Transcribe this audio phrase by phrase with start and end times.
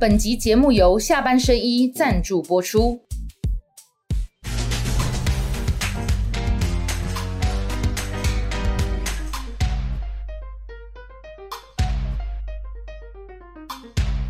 [0.00, 2.98] 本集节目由下半身衣赞助播出。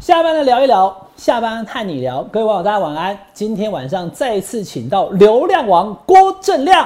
[0.00, 3.16] 下班了聊一聊，下班和你聊，各位网友大家晚安。
[3.32, 6.84] 今天晚上再次请到流量王郭正亮，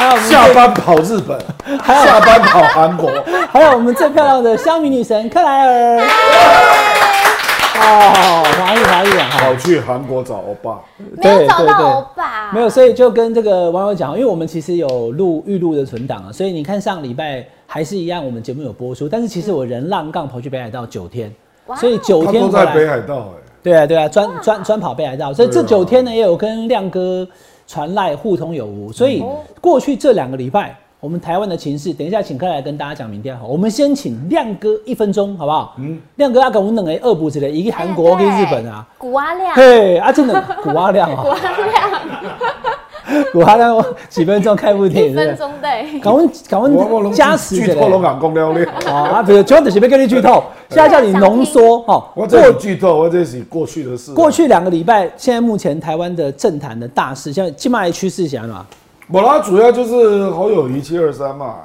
[0.00, 1.38] 还有下班跑日本，
[1.84, 3.10] 下班跑韩国，
[3.52, 6.00] 还有我们最漂亮的香米女神克莱尔。
[7.82, 10.80] 哦，华裔华裔啊，跑去韩国找欧巴。
[11.22, 21.30] 没有找到欧巴，没有，所以就跟这个网友讲，因为我们其实有录预录的存档啊，所以你看上礼拜还是一样，我们节目有播出，但是其实我人浪杠跑去北海道九天，
[21.76, 27.28] 所以九天都在北海道哎，对啊，对啊，专专专跑北海道，所以这九天呢也有跟亮哥
[27.70, 28.92] 传赖互通有无。
[28.92, 33.46] 所以哦过去这两个礼拜，我们台湾的情势，等一下请客来跟大家讲明天好。
[33.46, 35.76] 我们先请亮哥一分钟，好不好？
[35.78, 38.84] 嗯，亮哥要跟我们两个二补之类，一个韩国跟日本啊。
[38.98, 41.90] 古阿亮，嘿，啊，真的 古阿亮 古哦，阿亮，
[43.32, 45.36] 古阿亮几分钟开部电影，一分？
[45.36, 48.64] 钟对，敢问赶我我问加持之类剧透拢敢讲了咧。
[48.86, 52.04] 哦啊，比如主要就是要跟你剧透，现在叫你浓缩哦。
[52.14, 54.12] 我这是剧透，我这是过去的事。
[54.14, 58.66] 过去两个礼拜，现在目前台湾的政坛的大事，像金马的趋势想嘛，
[59.08, 61.56] 我啦，主要就是好友一七二三嘛，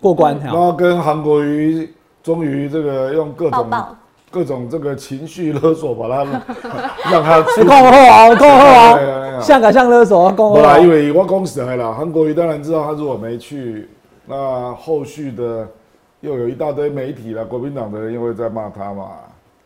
[0.00, 0.58] 过关然哈。
[0.58, 1.90] 后跟韩国瑜
[2.22, 3.96] 终于这个用各种抱抱
[4.32, 6.24] 各种这个情绪勒索，把他
[7.12, 10.88] 让他出你讲好啊，讲好哎呀哎啊，呀香港像勒索，讲好不啦，啊因。
[10.88, 13.90] 为我讲实在啦，韩国瑜当然知道他如果没去，
[14.26, 15.68] 那后续的
[16.20, 19.10] 又有一大堆媒体啦，国民党的人又会在骂他嘛，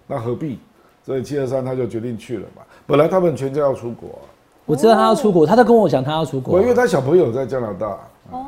[0.09, 0.59] 那何必？
[1.05, 2.63] 所以七二三他就决定去了嘛。
[2.85, 4.27] 本来他们全家要出国、啊，
[4.67, 6.67] 我知道他要出国，他在跟我讲他要出国我因。
[6.67, 7.87] 为他小朋友在加拿大，
[8.33, 8.41] 哦，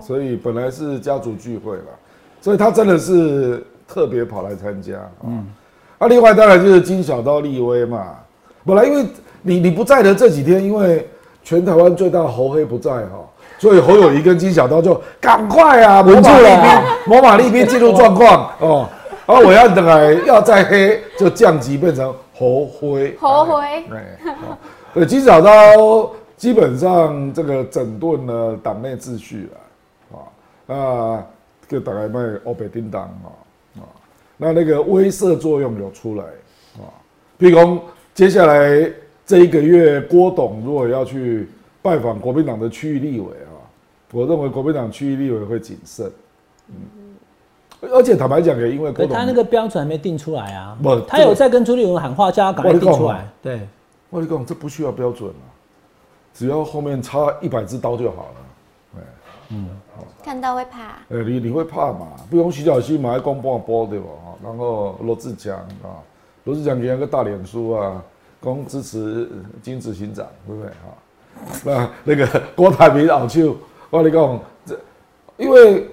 [0.00, 1.84] 所以本来是家族聚会了，
[2.40, 4.94] 所以他真的是特别跑来参加。
[5.24, 5.46] 嗯，
[6.00, 8.16] 啊，另外当然就是金小刀立威嘛。
[8.64, 9.06] 本来因为
[9.42, 11.06] 你你不在的这几天，因为
[11.44, 13.20] 全台湾最大的猴黑不在哈，
[13.58, 18.88] 所以侯友谊跟金小刀就赶快啊，稳住了马立啊兵，马马立兵进入状况哦。
[19.26, 23.14] 然后我要等来要再黑，就降级变成猴灰。
[23.20, 23.84] 猴灰
[24.94, 30.24] 对，金小刀基本上这个整顿了党内秩序了，啊，
[30.66, 31.22] 那
[31.68, 33.30] 就大概卖欧北叮当啊啊，
[34.42, 36.24] 那那个威慑作用有出来
[36.78, 36.88] 啊，
[37.38, 37.82] 譬如说
[38.14, 38.90] 接下来
[39.26, 41.46] 这一个月，郭董如果要去
[41.82, 43.52] 拜访国民党的区域立委啊，
[44.12, 46.10] 我认为国民党区域立委会谨慎，
[46.68, 46.74] 嗯，
[47.92, 50.74] 而且坦白讲，也因为郭董他那个标准还没定出来啊。
[50.82, 53.28] 不，他有在跟朱立伦喊话，叫他赶快定出来。
[53.42, 53.60] 对，
[54.08, 55.44] 我跟你讲，这不需要标准啊，
[56.32, 59.02] 只要后面插一百支刀就好了。
[59.50, 59.68] 嗯。
[60.22, 62.08] 看到会怕，呃，你你会怕嘛？
[62.30, 64.06] 比如讲徐小新嘛，还公半波对吧？
[64.42, 65.98] 然后罗志强啊，
[66.44, 68.02] 罗志强给那个大脸书啊，
[68.40, 69.28] 公支持
[69.62, 70.94] 金子行长，对不对哈？
[71.64, 73.56] 那那个郭台铭老舅，
[73.88, 74.78] 我跟你讲，这
[75.36, 75.86] 因为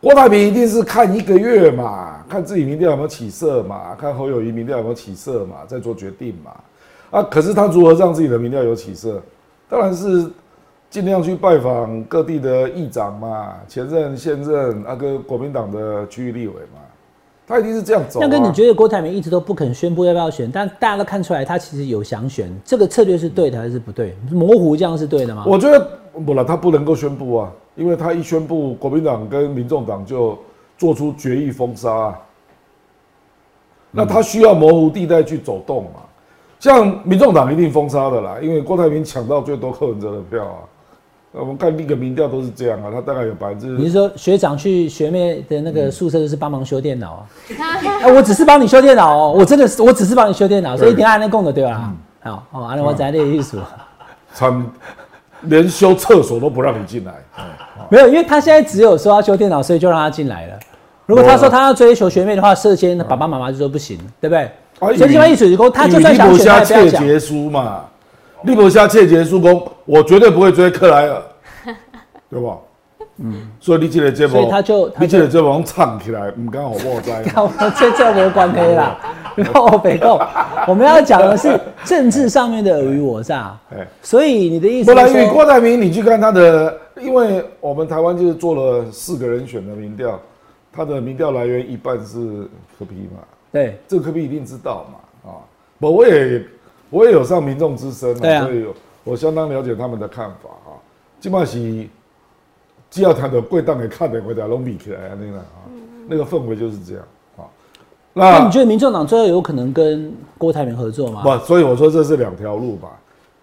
[0.00, 6.52] 郭台铭一定是看一个月嘛，看自己民调有没有起色嘛，看侯友谊民调有没有起色嘛，再做决定嘛。
[7.10, 9.22] 啊，可是他如何让自己的民调有起色？
[9.68, 10.30] 当然是
[10.88, 16.80] 尽量去拜访各地的议长嘛，前任、现任，那个国民党的区域立委嘛，
[17.46, 18.26] 他一定是这样走、啊。
[18.26, 24.16] 亮哥，你觉得郭台铭一直都不肯宣布要不要选，但大家都看出来他其实有想选，这个策略是对的还是不对？
[24.30, 25.44] 模糊这样是对的吗？
[25.46, 25.88] 我觉得
[26.24, 30.36] 不了，他不能够宣布啊，因为他一宣布，国民党跟民众党就
[30.76, 32.18] 做出决议封杀、啊。
[33.92, 36.00] 那他需要模糊地带去走动嘛？
[36.58, 40.58] 像民众党一定封杀的啦，因为郭台铭抢到最多柯文哲的票啊。
[41.32, 47.26] 那我们看那个民调都是这样啊，他大概有百分之你是说学长去学妹的那个宿舍就是帮忙修电脑啊？
[48.02, 51.92] 哎我只是帮你修电脑哦，我真的是我只是帮你修电脑，所以一定按那供的对吧？
[52.22, 53.60] 好哦，按那我在那个意思。
[54.32, 54.66] 惨，
[55.42, 57.12] 连修厕所都不让你进来。
[57.90, 60.58] 没有，因为他现在只有说要修电脑，所以就让他进来了。
[61.06, 64.42] 如果他说他要追求学妹的话，事先爸爸妈妈就说不行，对不对？
[64.78, 67.02] 啊所以另外一水工，他就算想选，他也不要讲。
[67.02, 67.84] 切结书嘛，
[68.42, 71.22] 利伯下切结束工，我绝对不会追克莱尔，
[72.30, 72.58] 对吧？
[73.18, 77.22] 嗯，所以你这个节目，所以他就你这个节目唱起来，唔敢好不好在？
[77.74, 78.98] 这这没关系啦，
[79.34, 80.20] 然 后北控，
[80.68, 83.58] 我们要讲的是政治上面的尔虞我诈。
[83.70, 90.20] 哎，所以你的意思不然因为，郭台铭，你去看他的，因为我们台湾就是做了四个人选的民调，
[90.70, 92.18] 他的民调来源一半是
[92.78, 95.40] 柯比嘛，对，这个柯 P 一定知道嘛，啊，
[95.80, 96.44] 不，我也
[96.90, 98.66] 我也有上民众之声对啊所以
[99.04, 100.74] 我相当了解他们的看法啊。
[101.18, 101.88] 基本上是
[102.90, 105.66] 只要谈的贵档给看的回答拢比起来啊，那个啊，
[106.06, 107.04] 那个氛围就是这样
[107.36, 107.44] 啊。
[108.12, 111.22] 那你觉得民众党最后有可能跟郭台铭合作吗？
[111.22, 112.88] 不，所以我说这是两条路吧。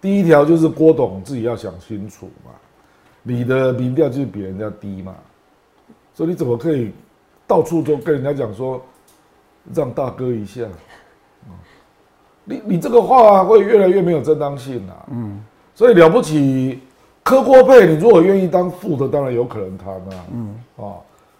[0.00, 2.50] 第一条就是郭董自己要想清楚嘛，
[3.22, 5.14] 你的民调就是比人家低嘛，
[6.14, 6.92] 所以你怎么可以
[7.46, 8.80] 到处都跟人家讲说
[9.74, 10.62] 让大哥一下？
[12.44, 15.06] 你你这个话会越来越没有正当性啊。
[15.10, 15.42] 嗯，
[15.74, 16.80] 所以了不起，
[17.22, 20.26] 柯郭配，你如果愿意当副的，当然有可能谈啊。
[20.32, 20.94] 嗯，啊，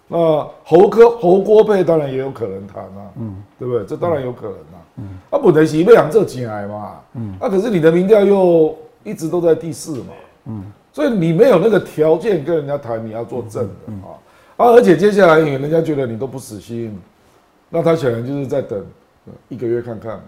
[0.07, 0.17] 那
[0.63, 3.11] 侯柯侯郭配当然也有可能谈啊。
[3.17, 3.85] 嗯，对不对？
[3.85, 4.81] 这当然有可能啊。
[4.97, 8.73] 嗯，啊，不能是不想这进来嘛，嗯，啊，可是你的民调又
[9.03, 10.13] 一直都在第四嘛，
[10.45, 10.63] 嗯，
[10.93, 14.15] 所以你没有那个条件跟人家谈你要做正的啊，
[14.55, 16.97] 啊，而且接下来人家觉得你都不死心，
[17.69, 18.81] 那他显然就是在等
[19.49, 20.23] 一个月看看嘛，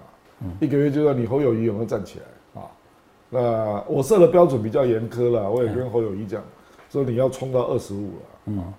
[0.60, 2.66] 一个月就让你侯友谊有没有站起来啊，
[3.30, 6.42] 那我设的标准比较严苛了，我也跟侯友谊讲，
[6.90, 8.74] 说你要冲到二十五了，嗯，啊，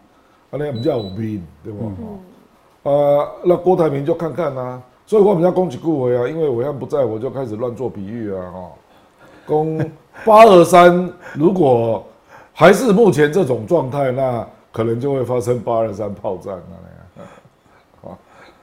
[0.52, 2.90] 那我们叫五兵，对不？
[2.90, 4.82] 啊，那郭台铭就看看呐。
[5.04, 8.70] 所以我们要攻击顾维啊，因为伟汉不在，我就开始乱做比喻啊，哈，
[9.46, 9.78] 攻
[10.24, 12.04] 八二三，如果
[12.52, 18.14] 还是目前这种状态，那可能就会发生八二三炮战啊。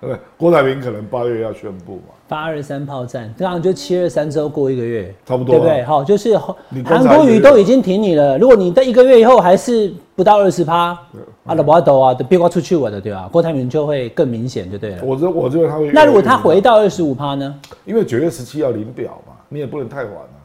[0.01, 2.13] 对，郭台铭可能八月要宣布嘛？
[2.27, 5.83] 八二三炮战，这样就七二三周过一个月，差不多，对不对？
[5.83, 6.35] 好，就是
[6.83, 8.37] 韩国瑜都已经挺你了。
[8.37, 10.97] 如果你在一个月以后还是不到二十趴，
[11.45, 13.29] 阿拉伯斗啊，都别挂出去我的，对吧？
[13.31, 15.03] 郭台铭就会更明显，就对了。
[15.03, 15.91] 我觉我觉得他会。
[15.91, 17.53] 那如果他回到二十五趴呢？
[17.85, 20.41] 因为九月十七要领表嘛，你也不能太晚啊。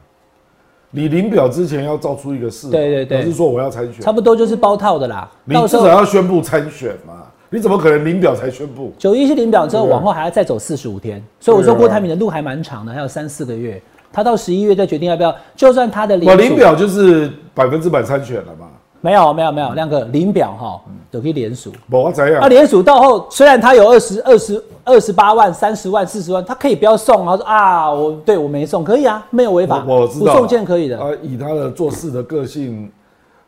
[0.91, 5.27] 你领表之前要造出一个事，对对对，是说我要参选，差不多就是包套的啦。
[5.45, 7.23] 你至少要宣布参选嘛。
[7.53, 8.93] 你怎么可能领表才宣布？
[8.97, 13.79] 九一是领表之后，往后还要再走四十五天，所以我说郭台铭的路还蛮长的，还有三四个月。
[14.13, 18.67] 他到十一月再决定要不要，就算他的领领表就是百分之百参选了嘛？
[19.01, 21.73] 没有没有没有，两个领表哈都可以联署。
[21.89, 22.41] 我怎样？
[22.41, 27.35] 他联署到后，虽然他有二十二十二十八万、三十万、四十万，他可以不要送啊？
[27.35, 30.97] 说啊，我对我没送，可以啊，没有违法，我知道不送件可以的。
[30.97, 32.89] 啊，以他的做事的个性。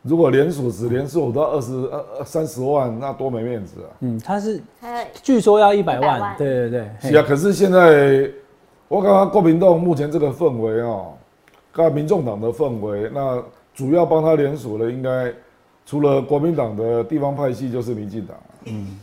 [0.06, 3.88] 如果连锁只连锁到二十二三十万，那多没面子啊！
[4.00, 4.60] 嗯，他是
[5.22, 6.88] 据说要一百万，对对对。
[7.00, 8.30] 是啊，可是现在
[8.86, 11.14] 我刚刚国民党目前这个氛围哦，
[11.72, 13.42] 跟民众党的氛围，那
[13.74, 15.32] 主要帮他连署的应该
[15.86, 18.36] 除了国民党的地方派系，就是民进党。
[18.66, 18.98] 嗯。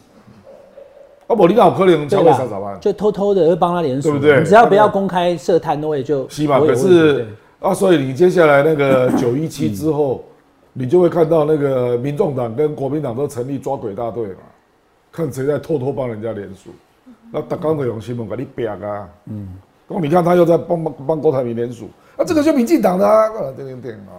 [1.26, 4.40] 啊，不，你那可能超过三十万，就偷偷的会帮他连署，对不对？
[4.42, 6.30] 你只要不要公开设摊位就。
[6.30, 6.60] 是嘛？
[6.60, 7.26] 可是
[7.60, 10.24] 啊，所以你接下来那个九一七之后。
[10.74, 14.40] 你就会看到那个民众党跟国民党都成立抓鬼大队嘛，
[15.12, 16.70] 看谁在偷偷帮人家联署。
[17.30, 19.48] 那大刚的用新闻给你表啊，嗯，
[19.88, 24.16] 哦，你看他又在帮帮帮郭台铭联署，啊，这个就民进党的啊，点点点啊。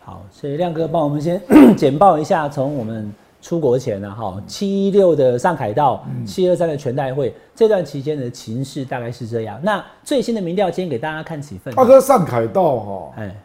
[0.00, 1.40] 好，所以亮哥帮我们先
[1.76, 3.12] 简报一下，从我们
[3.42, 9.60] 出国前呢，哈，七一六的上海道，七二三的全代会这段期间的情势大概是这样。
[9.62, 11.74] 那最新的民调今天给大家看几份？
[11.74, 13.36] 大哥上海道哈，哎。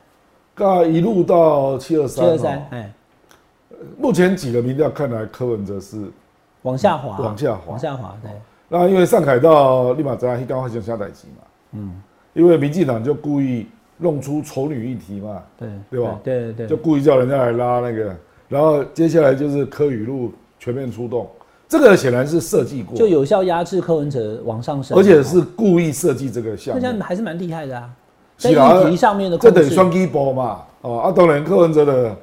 [0.55, 2.93] 噶一路到七二三，七二三，哎，
[3.97, 6.09] 目前几个民调看来，柯文哲是
[6.61, 8.31] 往下滑，往下滑，往下滑，对。
[8.69, 12.01] 那因为上海到立马在一刚发生下台机嘛，嗯，
[12.33, 13.67] 因为民进党就故意
[13.97, 16.19] 弄出丑女议题嘛，对，对吧？
[16.23, 18.15] 对对对，就故意叫人家来拉那个，
[18.47, 21.29] 然后接下来就是柯语录全面出动，
[21.67, 27.89] 这个显然是设计过，就有效压制柯文哲往上升，而且是故意设计这个项目，那还是蛮厉害的啊。
[28.37, 28.73] 是啊，
[29.39, 32.15] 这等于双击波嘛，哦，啊，当然柯文哲的，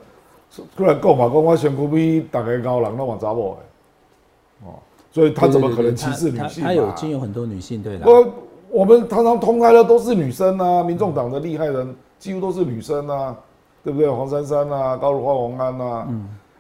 [0.76, 4.74] 突然讲嘛，讲我选区比大家高人，那嘛查某的，哦，
[5.10, 6.62] 所以他怎么可能歧视女性？
[6.62, 8.06] 他有已经有很多女性对的。
[8.06, 8.28] 我
[8.70, 13.34] 我们常常通开的都是女生啊，民众党的厉害人几乎都是女生啊，
[13.82, 14.10] 对不对？
[14.10, 16.08] 黄珊珊啊，高如花、王安啊，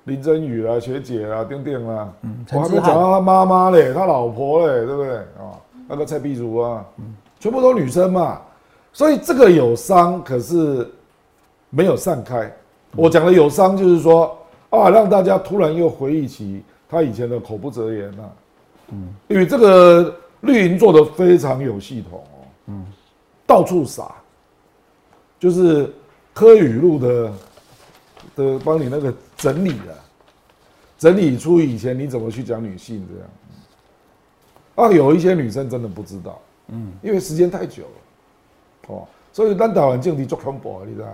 [0.04, 2.08] 林真雨啊，学姐啊，丁丁啊，
[2.52, 5.16] 我还没讲到他妈妈嘞，他老婆嘞，对不对？
[5.16, 6.84] 啊，那个蔡碧如啊，
[7.38, 8.40] 全部都女生嘛。
[8.92, 10.88] 所以这个有伤，可是
[11.70, 12.52] 没有散开。
[12.96, 14.36] 我讲的有伤，就是说
[14.68, 18.30] 啊，让大家突然又回忆起他以前的口不择言啊。
[18.88, 22.38] 嗯，因为这个绿营做的非常有系统哦。
[22.66, 22.84] 嗯，
[23.46, 24.12] 到处撒，
[25.38, 25.92] 就是
[26.34, 27.32] 柯语录的
[28.34, 29.94] 的帮你那个整理了，
[30.98, 34.90] 整理出以前你怎么去讲女性这样。
[34.90, 37.90] 啊，有一些女生真的不知道，嗯，因为时间太久了。
[38.88, 41.06] 哦，所以咱台湾政治做恐怖，你知道？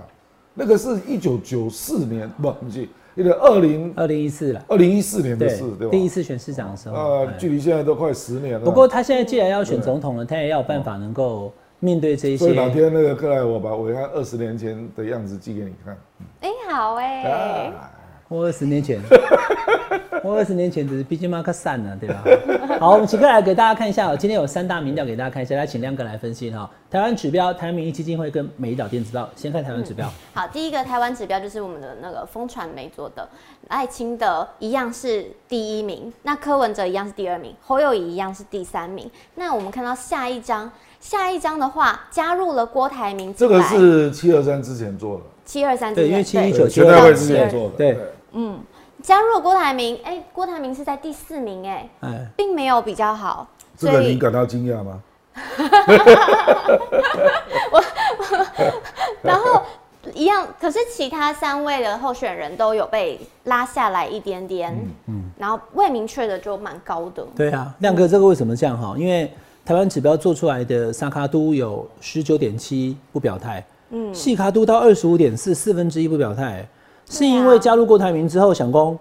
[0.54, 5.90] 那个是一九九四年，不，不是，那个二零二零一四了，二零一四年的事，对吧？
[5.90, 8.60] 第一次选市长的时候，呃，距离现在都快十年了。
[8.60, 12.38] 不过他现在既然要选总统了，他也要有办法能够面对这些。
[12.38, 15.98] 所以哪天那个克莱，我把我看二十年前的样子寄给你看。
[16.40, 17.72] 哎，好哎。
[18.28, 19.00] 我二十年前，
[20.24, 22.24] 我二十年前只是毕竟嘛较散了，对吧？
[22.80, 24.16] 好，我们请客来给大家看一下哦。
[24.18, 26.68] 今天有三大民调给大家看一下，来请亮哥来分析哈。
[26.90, 30.12] 台湾指标、台湾民意基金会跟美岛电子报，先看台湾指标。
[30.34, 33.28] 好，第一个台湾指标就是我们的那个风传媒做的，
[33.68, 39.08] 赖清德一样是第一名，那柯文哲一样是第二名，侯友谊一样是第三名。
[39.36, 40.68] 那我们看到下一张，
[40.98, 47.96] 下一张的话加入了郭台铭这个是七二三之前做的，七二三对因为七一九全代会之前做的，对
[48.38, 48.60] 嗯，
[49.02, 55.00] 加入了郭台铭，哎、郭台铭是在第四名，哎，哎，并没有比较好，这个你感到惊讶吗？
[59.22, 59.62] 然后
[60.12, 68.94] 一样，可是其他三位的候选人都有被拉下来一点点，嗯，然后未明确的就蛮高的，对啊，亮哥，这个为什么这样哈？
[68.98, 69.32] 因为
[69.64, 76.66] 台湾指标做出来的萨卡都有十九点七不表态，嗯，细卡都到二十五点四，四分之一不表态，
[77.08, 78.98] 是因为加入郭台铭之后想攻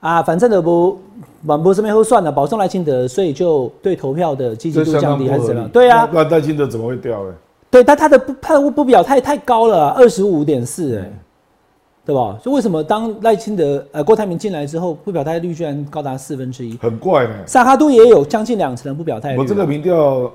[0.00, 0.98] 啊，反正的不
[1.42, 5.70] 满不这边后算了，保送赖清德，所以就对投票的积极度降低还是怎么样？。
[5.70, 7.34] 对啊，那赖清德怎么会掉呢？
[7.70, 11.12] 对，但他的不他的不表态太高了，二十五点四，哎，
[12.04, 12.36] 对吧？
[12.42, 16.76] 所以为什么当赖清德呃郭台铭进来之后，不表态率居然高达四分之一？
[16.78, 17.34] 很怪呢。
[17.46, 19.38] 萨哈都也有将近两成的不表态率啊。
[19.38, 20.30] 我这个民调，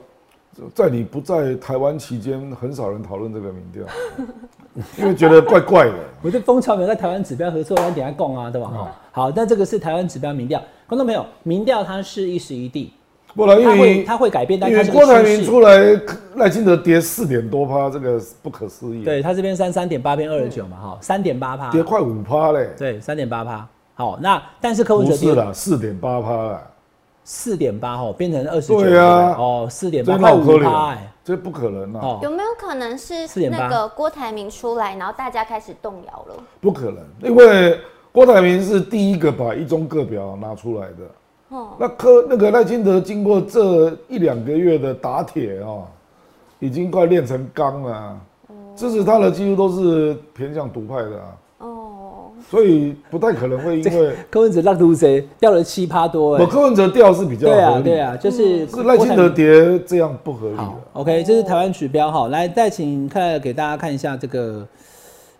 [0.74, 3.84] 在你不在台湾期间，很少人讨论这个民调，
[4.98, 5.93] 因为觉得怪怪的。
[6.22, 8.72] 我是蜂巢没有在台湾指标合作，咱等下供啊，对吧？
[8.74, 12.93] 哦好，那这个是台湾指标民调，观众朋友，民调它是一时一地，
[13.36, 16.00] 不然因为它会改变，但因为它是个郭台铭出来，
[16.36, 22.69] 赖清德跌四点多趴，这个不可思议。，对，他这边三三点八变二十九嘛，哈，三点八趴，跌快五趴嘞。
[22.77, 23.67] 对，三点八趴。
[23.96, 26.62] 好，那但是柯文不哲跌是啦，四点八趴啦，
[27.24, 36.36] 四点八哈，变成二十九，对啊哦，四点八，快五趴，哎，这不可能啊，哦，有没有可能是那个郭台铭出来，然后大家开始动摇了？
[36.62, 37.77] 不可能，因为
[38.13, 40.96] 郭台铭是第一个把一中各表拿出来的。
[41.50, 45.84] 哦，那柯那个赖清德经过这一两个月的打铁啊，
[46.60, 48.17] 已经快练成钢了、
[48.74, 51.36] 支持他的几乎都是偏向独派的啊，哦，
[52.50, 60.58] 所以不太可能会因为柯文哲让毒谁掉了七趴多，诶我，柯文哲掉是比较对啊，合理，对啊，就是是赖清德跌这样不合理。
[60.94, 64.65] ，OK，这是台湾指标哈，来再请看给大家看一下这个，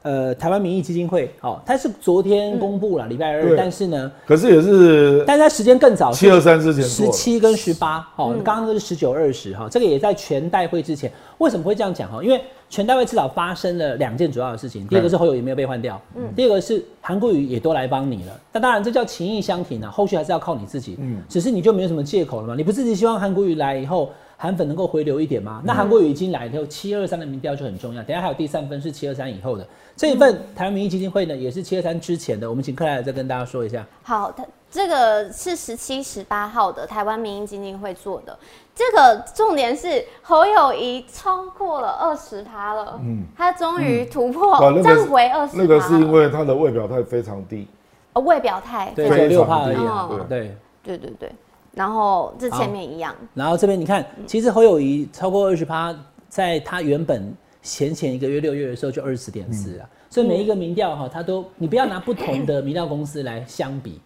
[0.08, 11.12] 呃，台湾民意基金会，好，它是昨天公布了，礼拜二，但是呢，可是也是但是它时间更早，七二三之前，十七跟十八，好，刚刚那个是十九二十哈，这个也在全代会之前。
[11.40, 12.24] 为什么会这样讲哈？
[12.24, 18.32] 因为全代会至少发生了两件主要的事情，第一个是侯友宜没有被换掉，嗯，第二个是韩国瑜也都来帮你了。
[18.54, 24.10] 那当然这叫情义相挺啊，后续还是要靠你自己，嗯，只是你就没有什么借口了嘛，你不自己希望韩国瑜来以后。
[24.40, 25.62] 韩粉能够回流一点吗？
[25.66, 28.04] 那韩国瑜已经来后，七二三的民调就很重要。
[28.04, 32.48] 等下还有第三份是七二三以后的这一份台湾民意基金会呢，也是七二三之前的。
[32.48, 33.84] 我们请克莱尔再跟大家说一下。
[34.04, 38.38] 好，它这个是十七、十八号的台湾民意基金会做的。
[38.76, 45.64] 这个重点是侯友谊超过了二十趴了，嗯，他终于突破站回二十趴。
[45.64, 47.68] 那个是因为他的未表态非常低，
[48.14, 50.08] 呃未表态，对，非常只有六趴而已低啊。
[50.12, 50.56] 哦对。
[50.84, 51.32] 对对对。
[51.78, 55.96] 然后这前面一样，然后这边你看，其实侯友谊超过二十趴，
[56.28, 57.32] 在他原本
[57.62, 64.02] 前前一个月六月的时候就二十点四啊，所以每一个民调哈，他都你不要拿不同的民调公司来相比，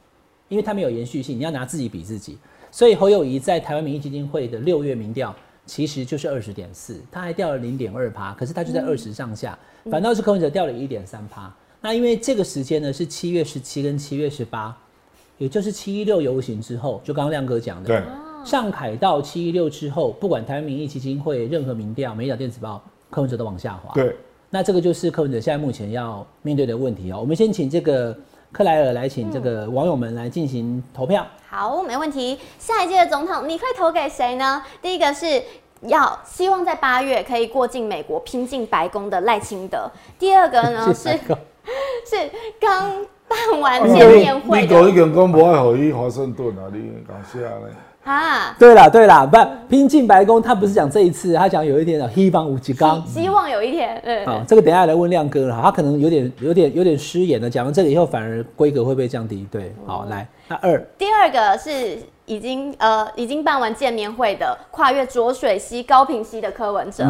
[0.49, 2.37] 因为他没有延续性，你要拿自己比自己。
[2.69, 5.33] 所以侯友谊在台湾民意基金会的六月民调
[5.65, 9.57] 其实就是二十点四，他还掉了零点二趴，可是他就在二十上下，
[9.89, 11.53] 反倒是柯文哲掉了一点三趴。
[11.79, 14.77] 那因为这个时间呢是七月十七跟七月十八，
[15.41, 18.03] 也就是七一六游行之后，就刚刚亮哥讲的，对，
[18.45, 22.79] 上海到七一六之后，不管台湾民意基金会任何民调、每一条电子报，
[23.09, 24.15] 柯文哲都往下滑。，对，
[24.51, 27.17] 那这个就是柯文哲现在目前要面对的问题哦。
[27.19, 28.15] 我们先请这个
[28.51, 31.25] 克莱尔来，请这个网友们来进行投票。
[31.49, 32.37] 好，没问题。
[32.59, 34.61] 下一届的总统你会投给谁呢？
[34.79, 35.41] 第一个是
[35.87, 41.17] 要希望在八月可以过境美国拼进白宫的赖清德，第二个呢 是
[42.05, 42.15] 是
[42.59, 42.91] 刚
[43.27, 47.67] 办完见面会你搞一的个讲不爱好伊华盛顿啊，你讲啥呢？
[48.03, 49.37] 啊，对啦对啦，不
[49.69, 53.05] 拼进白宫，他不是讲这一次，他讲有一天啊希望五级刚。
[53.05, 57.47] 希望有一天，嗯，好，这个等一下来问亮哥了，他可能有点有点有点失言了。
[57.47, 59.47] 讲完这个以后，反而规格会不会降低？
[59.51, 61.99] 对，好来，那二第二个是
[62.31, 67.03] 已经呃已经办完见面会的跨越浊水溪、高平溪的柯文哲。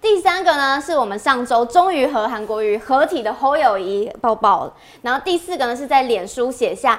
[0.00, 4.72] 第三个呢是我们上周终于和韩国瑜合体的侯友谊抱抱了。
[5.02, 6.98] 然后第四个呢是在脸书写下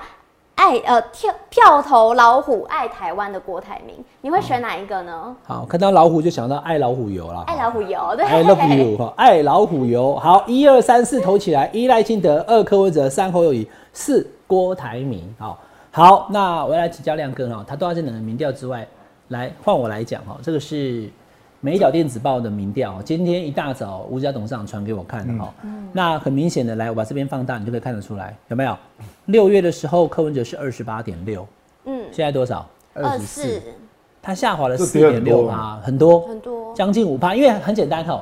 [0.54, 5.36] 爱呃跳票投老虎爱台湾的郭台铭，你会选哪一个呢？
[5.44, 7.44] 好，看到老虎就想到爱老虎油了。
[7.48, 10.16] 爱老虎油，对，爱 love you 哈，爱老虎油。
[10.18, 15.24] 好，一二三四投起来，一赖清德，二柯文哲，三侯友谊，四郭台铭。
[15.40, 15.58] 好，
[15.96, 18.86] 好，那我要来请教亮哥哈，他都要这两个民调之外，
[19.28, 21.08] 来换我来讲哈，这个是。
[21.66, 25.54] 美角电子报的民调，今天一大早吴家董事长传给我看的哈，
[25.94, 28.78] 那很明显的，来我把这边放大，你就可以看得出来，有没有？
[29.28, 31.48] 六月的时候，柯文哲是二十八点六，
[31.86, 32.68] 嗯，现在多少？
[32.94, 33.62] 二十四，
[34.22, 36.28] 他下滑了四点六趴，很多。
[36.28, 38.22] 很多，将近五趴，因为很简单哈，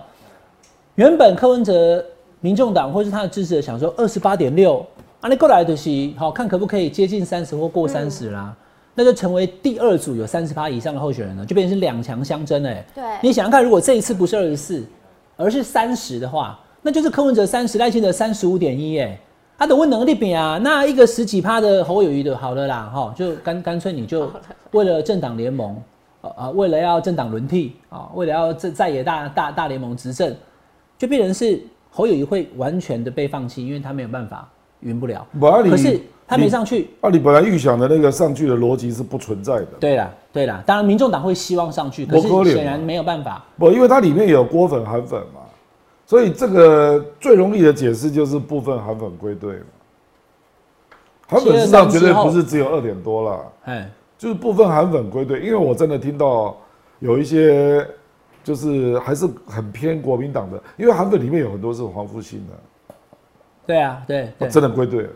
[0.94, 2.06] 原本柯文哲、
[2.42, 4.86] 民众党或是他的支持者想说二十八点六，
[5.22, 8.56] 啊，你过来的是好看可不可以接近三十或过三十啦？
[8.96, 12.84] 那就成为第二组有三十趴以上的候选人了，就变成是两强相争哎。
[12.96, 14.84] 对，你想想看，如果这一次不是二十四，
[15.38, 19.16] 而是三十的话，那就是柯文哲三十，赖清德三十五点一哎，
[19.60, 24.30] 他的问能力比啊，那一个十几趴的侯友谊的好了啦哈，就干干脆你就
[24.72, 25.80] 为了政党联盟
[26.22, 30.36] 啊啊，为了要政党轮替啊，为了要在在野大大大联盟执政，
[30.98, 31.62] 就变成是
[31.92, 34.50] 侯友谊会完全的被放弃，因为他没有办法
[34.82, 35.26] 赢不了。
[35.40, 36.00] 可是。
[36.28, 37.10] 他没上去啊！
[37.10, 39.68] 你本来预想的那个上去的逻辑是不存在的。
[39.82, 43.44] 对啦，对啦，当然民众党会希望上去，可是显然没有办法。
[43.58, 45.42] 不，因为它里面有郭粉、韩粉嘛，
[46.06, 49.66] 所以这个最容易的解释就是部分韩粉归队嘛。
[51.28, 55.42] 韩粉实际上绝对不是只有二点多了，哎，就是部分韩粉归队。
[55.42, 56.56] 因为我真的听到
[57.00, 57.86] 有一些
[58.42, 62.54] 就是还是很偏国民党的，因为韩粉里面有很多是黄复兴的。
[63.66, 65.10] 对啊，对，真的归队了。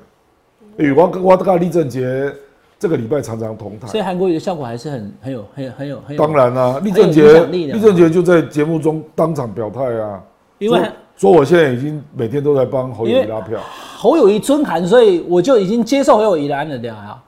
[0.77, 2.31] 与我跟我跟李正杰
[2.77, 6.21] 这个礼拜常常同台，所以韩国瑜的效果还是很很有很有很有很有。
[6.21, 10.21] 当然啦，李正杰李正杰就在节目中当场表态啊，
[10.59, 10.81] 因为
[11.15, 13.59] 说我现在已经每天都在帮侯友谊拉票，
[13.97, 17.21] 侯友谊尊韩，所以我就已经接受侯友谊的安了掉啊。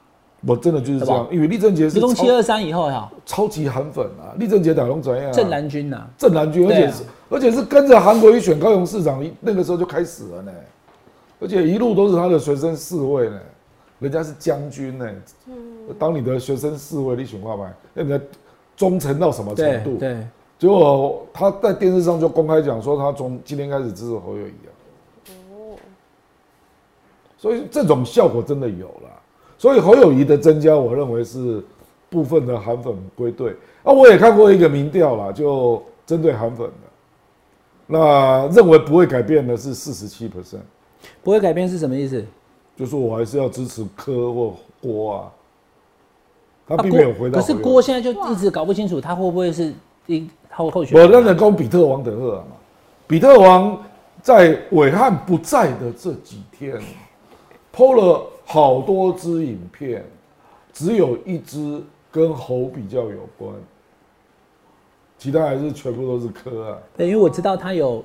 [0.46, 5.32] 我真的就是这样，因为李正杰是从七二三以后哈，超级韩粉啊，李正杰打龙怎样？
[5.32, 10.52] 正蓝军呐，正蓝军，而且是而且是跟着韩国瑜选高雄市长，那个时候就开始了呢，
[11.40, 13.40] 而且一路都是他的学生侍卫呢。
[14.00, 15.10] 人家是将军呢，
[15.98, 18.20] 当你的学生侍卫，你选话牌，那你的
[18.76, 19.96] 忠诚到什么程度？
[19.96, 20.24] 对，
[20.56, 24.70] 结果他在电视上就公开讲说，他从今天开始支持侯友谊啊。
[25.50, 25.74] 哦，
[27.36, 29.10] 所以这种效果真的有了。
[29.56, 31.60] 所以侯友谊的增加，我认为是
[32.08, 33.56] 部分的韩粉归队。
[33.82, 36.74] 啊，我也看过一个民调啦，就针对韩粉的，
[37.88, 40.60] 那认为不会改变的是四十七 percent。
[41.22, 42.24] 不会改变是什么意思？
[42.76, 45.32] 就是我还是要支持柯或郭啊，
[46.68, 47.40] 他并没有回答。
[47.40, 49.74] 可是郭现在就一直搞不清楚，他会不会是
[50.06, 51.00] 一后候选？
[51.00, 52.56] 我认得跟比特王德赫嘛，
[53.06, 53.82] 比特王
[54.22, 56.80] 在伟汉不在的这几天，
[57.74, 60.04] 剖了好多支影片，
[60.72, 61.82] 只有一支
[62.12, 63.52] 跟猴比较有关，
[65.18, 66.78] 其他还是全部都是科啊。
[66.96, 68.04] 对，因为我知道他有。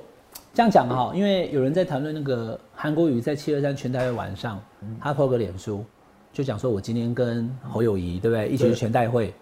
[0.52, 4.60] 这样讲哈，因为有人在谈论那个韩国瑜在七二三全代会晚上，
[5.00, 5.84] 他抛个脸书，
[6.32, 8.48] 就讲说我今天跟侯友谊对不对？
[8.48, 9.32] 一起去全代会，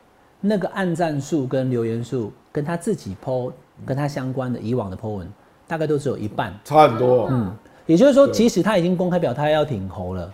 [0.40, 3.50] 那个按赞数跟留言数跟他自己抛
[3.84, 5.28] 跟他相关的以往的 po 文，
[5.66, 7.28] 大概都只有一半，差很多。
[7.30, 7.52] 嗯，
[7.86, 10.32] 也就是说，即使他已经公开表态要挺侯了，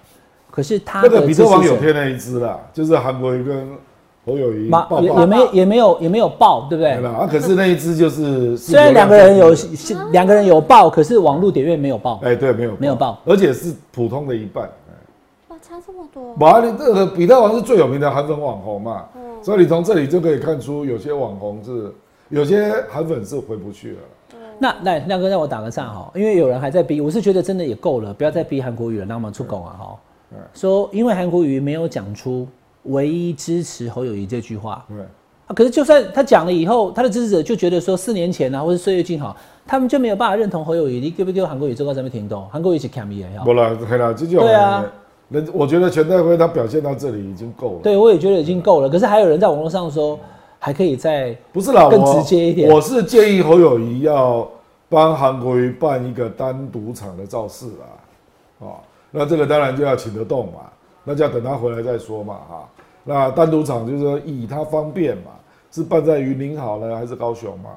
[0.50, 3.68] 可是他那个比特网友贴那一只啦，就是韩国瑜跟。
[4.28, 6.92] 侯友谊也也没也没有也没有爆，对不对？
[7.06, 9.54] 啊，可是那一只就是虽然两个人有
[10.12, 12.20] 两个人有爆，可是网络点阅没有爆。
[12.22, 14.68] 哎，对，没有没有爆，而且是普通的一半。
[15.48, 16.34] 哇，差这么多！
[16.40, 19.06] 哇，你这个比特王是最有名的韩粉网红嘛，
[19.42, 21.90] 所以你从这里就可以看出，有些网红是
[22.28, 23.98] 有些韩粉是回不去了。
[24.58, 29.96] 那来亮哥让我打个岔哈，因为有人还在逼，我是觉得真的也够了，不要再逼韩国语了，那我们出狗啊哈。
[30.52, 32.46] 说因为韩国语没有讲出。
[32.88, 39.34] 唯一支持侯友谊这句话，对啊，可是就算他讲了以后，他的支持者就觉得说四年前啊，或是岁月静好，
[39.66, 41.00] 他们就没有办法认同侯友谊。
[41.00, 42.46] 你给不给韩国瑜这个上面听懂？
[42.50, 43.44] 韩国瑜是 cam 也要。
[43.44, 44.84] 不了，可以了，这就对啊。
[45.30, 47.80] 人我觉得全代会他表现到这里已经够了。
[47.82, 48.88] 对，我也觉得已经够了。
[48.88, 50.18] 可是还有人在网络上说，
[50.58, 52.70] 还可以再不是啦，更直接一点。
[52.70, 54.48] 我是建议侯友谊要
[54.88, 57.84] 帮韩国瑜办一个单独场的造势啊，
[58.60, 58.76] 哦，
[59.10, 60.60] 那这个当然就要请得动嘛，
[61.04, 62.68] 那就要等他回来再说嘛，哈。
[63.08, 65.30] 那单独场就是说以他方便嘛，
[65.70, 67.70] 是办在云林好呢，还是高雄嘛？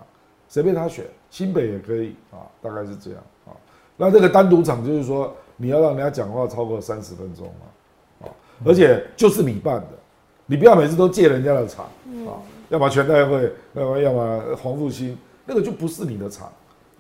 [0.50, 3.56] 随便他选，新北也可以啊，大概是这样啊。
[3.96, 8.30] 那这个单独场就是说你要让人家讲话超过三十分钟嘛，啊，
[8.66, 9.88] 而且就是你办的，
[10.46, 11.86] 你不要每次都借人家的场
[12.28, 12.36] 啊，
[12.68, 16.52] 要么全代会，要么要么黄复兴，那个就不是你的场，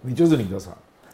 [0.01, 0.71] 你就是你的场。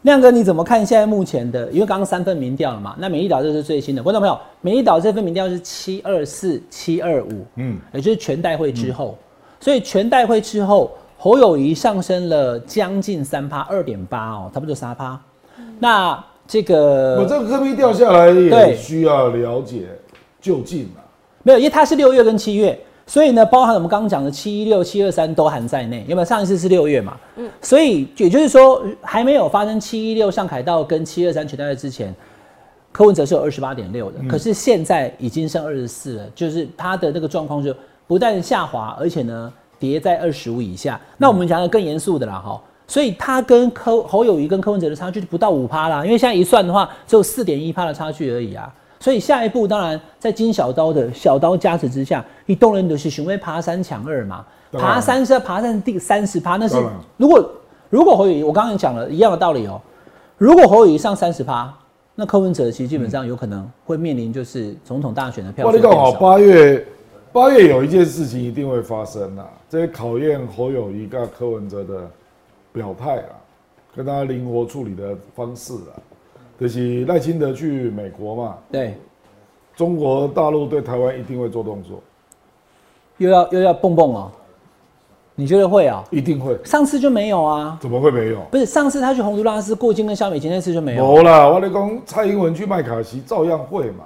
[0.08, 1.70] 亮哥，你怎么看现在目前的？
[1.70, 9.16] 因为刚刚三份民调了嘛，那美丽岛这是最新的，观众朋友，美丽岛这份民调是七二四七二五，嗯，也就是全代会之后，
[9.60, 15.20] 所以全代会之后，侯友谊上升了将近三趴，二点八哦，差不多三趴。
[15.78, 19.88] 那这个我这个科比掉下来也对需要了解
[20.40, 21.04] 究竟啊。
[21.42, 26.04] 没有，因为他是六月跟七月，所以呢，包含我们刚刚讲的七一六、七二三都含在内。
[26.06, 26.24] 有没有？
[26.26, 32.14] 上一次是六月嘛，嗯，所以也就是说，还没有发生七一六上凯道跟七二三全代会之前，
[32.92, 37.74] 柯文哲是有二十八点六的，可是现在已经剩二十四了，就是他的那个状况就
[38.06, 41.00] 不但下滑，而且呢跌在二十五以下。
[41.16, 42.60] 那我们讲的更严肃的啦，哈。
[42.86, 48.70] 所以他跟柯侯友谊跟柯文哲的差距就不到五趴啦，因为现在一算的话，只有四点一趴的差距而已啊。
[49.00, 56.76] 所以下一步当然在金小刀的小刀加持之下，你动人的是雄威爬山抢二嘛，爬山是要爬上第三十趴，那是
[57.16, 57.50] 如果
[57.90, 59.80] 如果侯友谊我刚刚讲了一样的道理哦、
[60.36, 61.72] 如果侯友谊上三十趴，
[62.14, 66.20] 那柯文哲其实基本上有可能会面临就是总统大选的票我你讲哦，数变少。
[66.20, 66.86] 八月
[67.32, 72.10] 八月有一件事情一定会发生啊，这些考验侯友谊跟柯文哲的
[72.72, 73.38] 表态啊，
[73.94, 75.94] 跟他灵活处理的方式啊，
[76.58, 78.96] 就是赖清德去美国嘛，对，
[79.76, 82.00] 中国大陆对台湾一定会做动作，
[83.18, 84.30] 又要又要蹦蹦哦、
[85.34, 88.40] 你觉得会啊、一定会，上次就没有啊，怎么会没有？
[88.50, 91.06] 不是上次他去洪都拉斯过境跟肖美琴那次就没有。
[91.06, 94.04] 没啦，我跟你讲，蔡英文去麦卡锡照样会嘛。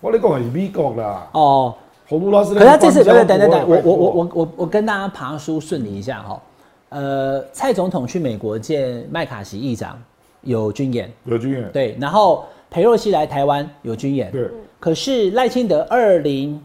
[0.00, 1.74] 我跟你讲的是美国啦，哦。
[2.06, 6.42] 洪都拉斯可是他这次等等等等，我我我我我我跟大家爬书顺理一下哈。
[6.90, 9.98] 呃，蔡总统去美国见麦卡锡议长
[10.44, 16.60] 有军演，有军演，对，然后裴洛西来台湾有军演，对，可是赖清德二零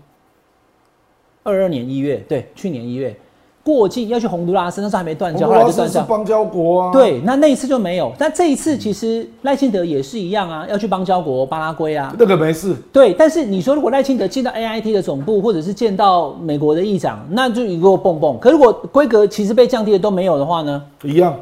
[1.44, 3.16] 二二年一月，对，去年一月
[3.62, 6.02] 过境要去洪都拉斯，那时候还没断交，后来就断交。
[6.02, 12.16] 邦交国啊，，对，那那一次就没有，但这一次其实赖清德也是一样啊，要去邦交国巴拉圭啊。
[12.18, 18.40] 那个没事，对，但是你说如果赖清德见到 AIT 的总部，或者是见到美国的议长，那就一个蹦蹦。
[18.40, 20.84] 可如果规格其实被降低的都没有的话呢？
[21.04, 21.38] 一样。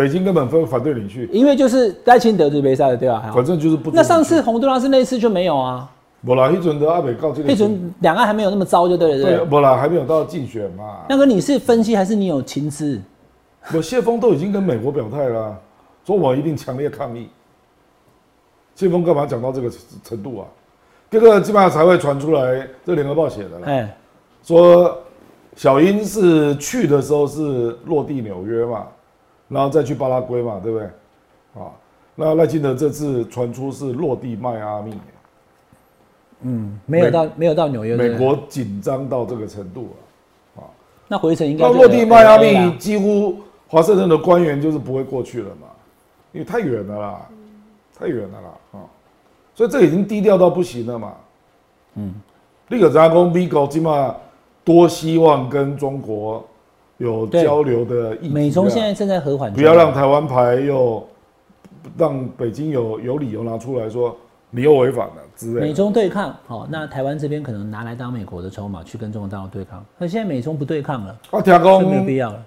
[0.00, 3.30] 北京根本不反对你去，因为就是赖清德就没赛了，对吧？
[3.34, 3.90] 反正就是不。
[3.90, 5.86] 那上次洪都拉斯那次就没有啊，
[6.24, 9.50] 不啦，一准的阿北告这个一准两岸还没有那么糟，就对了，对对，不对。
[9.50, 11.00] 不啦，还没有到竞选嘛。
[11.06, 12.98] 那个你是分析还是你有情资？
[13.74, 15.58] 我谢峰都已经跟美国表态了啊，
[16.06, 17.28] 说我一定强烈抗议。
[18.74, 19.70] 谢峰干嘛讲到这个
[20.02, 20.46] 程度啊？
[21.10, 23.96] 这个基本上才会传出来，这联合报写的了，哎，
[24.42, 24.96] 说
[25.56, 28.86] 小英是去的时候是落地纽约嘛，
[29.50, 30.86] 然后再去巴拉圭嘛，对不对？
[31.62, 31.68] 啊，
[32.14, 34.94] 那赖清德这次传出是落地迈阿密，
[36.42, 40.64] 嗯没有到没有到纽约，美国紧张到这个程度了。
[41.08, 45.66] 那回程应该落地迈阿密，几乎华盛顿的官员就是不会过去了嘛，
[46.30, 47.28] 因为太远了啦，
[47.98, 48.86] 太远了啦啊，
[49.52, 51.14] 所以这已经低调到不行了嘛。
[51.96, 52.14] 嗯，
[52.68, 54.14] 立可扎工 v i g o 起码
[54.62, 56.46] 多希望跟中国
[57.00, 58.32] 有交流的意义啊。
[58.32, 61.04] 美中现在正在和缓，不要让台湾牌又
[61.96, 64.14] 让北京有有理由拿出来说
[64.50, 65.72] 你又违反了之类美。
[65.72, 69.82] 中对抗，好、那台湾这边可能拿来当美国的筹码去跟中国大陆对抗。
[69.96, 72.44] 那现在美中不对抗了，啊，田所以没有必要了。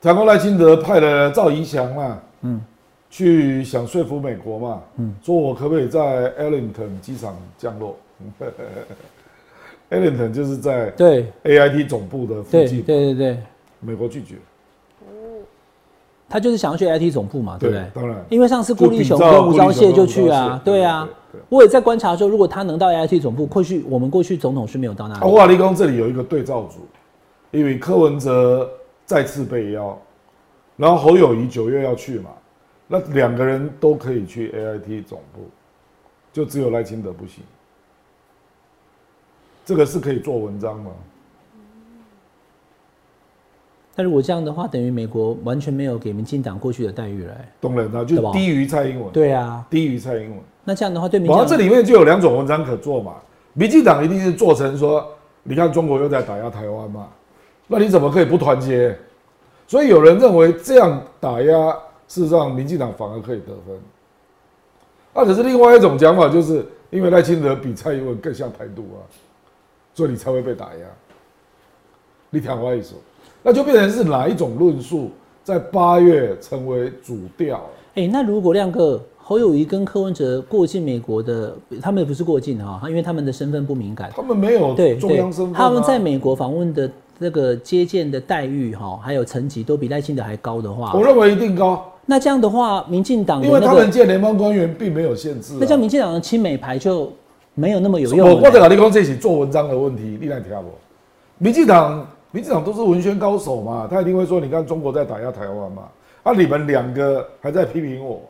[0.00, 2.60] 田工赖清德派了赵怡翔嘛，嗯，
[3.08, 7.96] 去想说服美国嘛，嗯，说我可不可以在 Ellington 机场降落
[9.90, 13.38] ？Ellington 就是在对 AIT 总部的附近，对对对，
[13.80, 14.36] 美国拒绝。
[16.26, 17.84] 他就是想要去 IT 总部嘛，对不对？
[17.94, 21.08] 当然，因为上次顾立雄跟吴钊燮就去啊，对啊。
[21.48, 25.30] 我也在观察说，如果他能到 AIT 总部，过去我们过去总统是没有到那啊，里。
[25.30, 26.80] 华立功这里有一个对照组，
[27.52, 28.68] 因为柯文哲
[29.04, 29.96] 再次被邀，
[30.76, 32.30] 然后侯友谊九月要去嘛，
[32.88, 35.42] 那两个人都可以去 AIT 总部，
[36.32, 37.44] 就只有赖清德不行。
[39.64, 40.90] 这个是可以做文章吗？
[43.96, 47.48] 但如果这样的话，等于美国完全没有给民进党过去的待遇了、欸。
[47.60, 50.40] 当然啦，就低于蔡英文，对啊，低于蔡英文。
[50.64, 53.14] 那这样的话对民然后进党这里面就有两种文章可做嘛，
[53.52, 55.06] 民进党一定是做成说，
[55.44, 57.08] 你看中国又在打压台湾嘛，
[57.68, 58.98] 那你怎么可以不团结？
[59.68, 61.70] 所以有人认为这样打压，
[62.08, 63.78] 事实上民进党反而可以得分。
[65.14, 68.98] 那可是另外一种讲法，就是因为赖清德比蔡英文更像台独啊，
[69.94, 70.80] 所以你才会被打压。
[72.30, 72.94] 你听我意思，
[73.42, 75.10] 那就变成是哪一种论述
[75.44, 77.64] 在八月成为主调？
[77.94, 84.10] 哎、那如果亮哥侯友谊跟柯文哲过境美国的，他们不是过境哈，因为他们的身份不敏感。
[84.14, 95.58] 他们没有中央身份、啊，他们在美国访问的那个接见的待遇哈，还有层级都比赖清德还高的话我，认为一定高，那这样的话，民进党的因为那个，他们见联邦官员并没有限制、啊。
[95.60, 97.12] 那这样民进党的亲美牌就
[97.54, 100.64] 没有那么有用了我我得跟你讲，这是做文章的问题，你来听我？
[101.38, 105.82] 民进党，民进党都是文宣高手嘛，他一定会说，你看中国在打压台湾嘛，
[106.24, 108.20] 啊，你们两个还在批评我，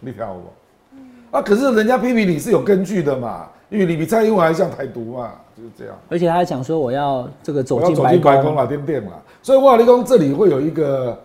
[0.00, 1.36] 你听不？
[1.36, 5.94] 啊，可是人家批评你是有根据的嘛，因为你比蔡英文还像台独嘛，就是这样。
[6.08, 9.12] 而且他还讲说我要这个走我要走进白宫进白宫，啦，点点啦。
[9.42, 11.16] 所以瓦立功这里会有一个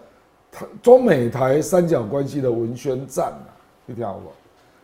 [0.51, 3.49] 台中美台三角关系的文宣战啊，
[3.86, 4.32] 你听好不？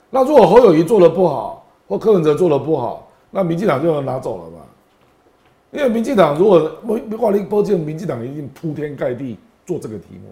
[0.09, 1.56] 那如果侯友谊做的不好，
[1.87, 4.57] 或柯文哲做的不好，那民进党就要拿走了嘛。
[5.71, 6.71] 因为民进党如果
[7.19, 10.29] 瓦力波进民进党一定铺天盖地做这个题目，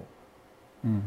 [0.84, 1.02] 嗯，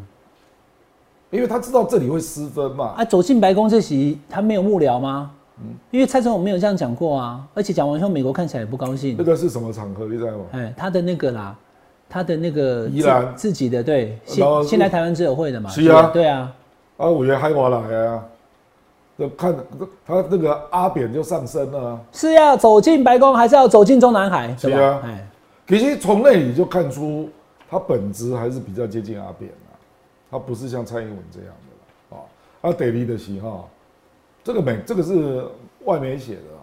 [1.30, 2.94] 因为他知道这里会失分嘛。
[2.96, 5.30] 啊，走进白宫这席他没有幕僚吗？
[5.60, 9.24] 嗯因为蔡总统没有这样讲过啊，而且讲完以后，美国看起来也不高兴那。
[9.24, 10.04] 个是什么场合？
[10.04, 10.44] 你知道吗？
[10.52, 11.56] 哎，他的那个啦，
[12.08, 15.68] 他的那个自宜兰自己的对，先先来台湾之友会的嘛。
[15.68, 16.54] 是啊对啊，
[16.96, 18.24] 啊，委员海华来啊，
[19.18, 19.52] 就看
[20.06, 22.00] 他那个阿扁就上升了、啊。
[22.12, 24.46] 是要走进白宫，还是要走进中南海？
[24.60, 25.26] 对吧是啊哎，
[25.66, 27.28] 其实从那里就看出
[27.68, 29.74] 他本质还是比较接近阿扁啊，
[30.30, 32.22] 他不是像蔡英文这样的啦啊。
[32.62, 33.64] 他得力的喜哈，
[34.44, 35.44] 这个美这个是
[35.84, 36.62] 外媒写的啊，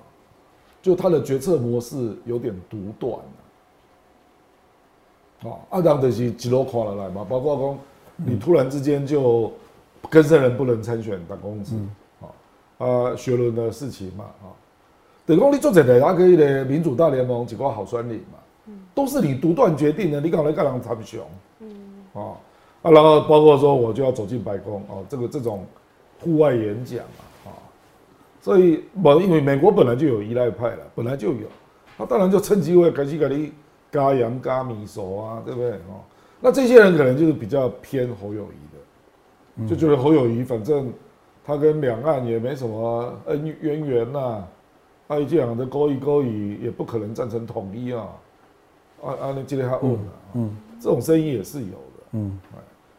[0.81, 3.13] 就他的决策模式有点独断
[5.43, 5.51] 啊。
[5.51, 7.77] 啊，阿当的是几楼垮了来嘛，包括讲
[8.25, 9.51] 你突然之间就
[10.09, 11.83] 跟生人不能参选党公职啊，
[12.77, 14.51] 啊，学伦的事情嘛啊，
[15.25, 21.21] 等于讲你做这个那个的民主大联盟几个好酸领嘛，都是你独断决定的，你搞来干人参选，
[21.59, 21.69] 嗯，
[22.13, 22.35] 啊
[22.81, 25.65] 啊，然后包括说我就要走进白宫哦，这个这种
[26.19, 27.49] 户外演讲啊，啊，
[28.41, 31.47] 所以我因为美国本来就有依赖派了，本来就有，
[31.97, 33.53] 他当然就趁机会开始给你
[33.91, 35.71] 加盐加米熟啊，对不对？
[35.71, 36.03] 哦？
[36.41, 40.91] 那这些人可能就是比较偏侯友谊的，就觉得侯友谊反正
[41.45, 44.19] 他跟两岸也没什么恩渊源呐、
[45.07, 48.07] 啊，这样的勾一勾一也不可能赞成统一啊，
[49.03, 49.99] 啊啊，那今天他问了，
[50.33, 52.39] 嗯，这种声音也是有的，嗯，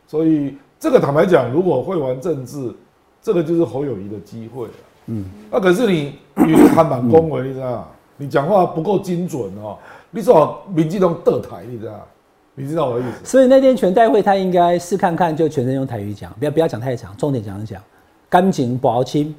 [0.07, 2.73] 所以这个坦白讲，如果会玩政治，
[3.21, 4.73] 这个就是侯友谊的机会了。
[5.07, 7.89] 嗯，那、可是你你还蛮恭维，你知道吗？
[8.17, 9.77] 你讲话不够精准哦，
[10.11, 12.07] 你说民进党得台，你知道？
[12.55, 13.25] 你知道我的意思？
[13.25, 17.83] 所以那天全代会他应该试看看，就全程用台语讲，不要不要讲太长，重点讲一讲，
[18.29, 19.35] 干净不好亲，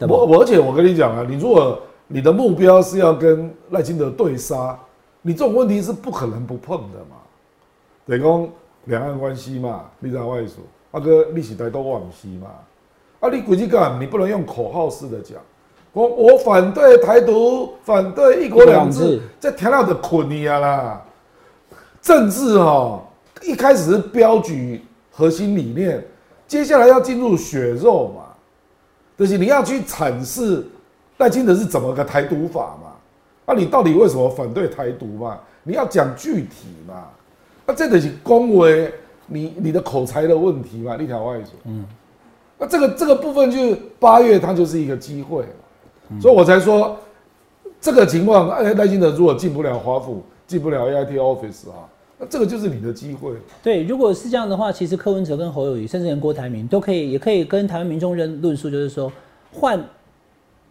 [0.00, 4.78] 我我而且我跟你讲啊，你如果你的目标是要跟赖清德对杀，
[5.20, 7.16] 你这种问题是不可能不碰的嘛。
[8.06, 8.48] 等于讲
[8.86, 10.56] 两岸关系嘛，你知道我意思？
[10.90, 12.48] 阿哥历史台都往西嘛，
[13.20, 15.38] 啊，你估计干，你不能用口号式的讲，
[15.92, 21.02] 我我反对台独，反对一国两制这填了的困你啊啦。
[22.00, 23.00] 政治哈、
[23.42, 26.04] 一开始是标举核心理念，
[26.48, 28.21] 接下来要进入血肉嘛。
[29.22, 30.66] 就是你要去阐释
[31.18, 32.90] 赖清德是怎么个台独法嘛？
[33.46, 35.38] 那、你到底为什么反对台独嘛？
[35.62, 37.06] 你要讲具体嘛？
[37.64, 38.92] 那、这个是恭维
[39.28, 40.96] 你你的口才的问题嘛？
[40.96, 41.84] 立条外说，嗯，
[42.58, 46.96] 那这个这个部分就是八月它就是一个机会嘛，所以我才说
[47.80, 51.86] 这个情况，哎，赖清德如果进不了华府，进不了 AIT Office 啊，
[52.22, 53.32] 那这个就是你的机会。
[53.60, 59.12] 对，如果是这样的话，其实柯文哲跟侯友谊，甚至连郭台铭都可以，也可以跟台湾民众认论述，就是说，
[59.52, 59.84] 换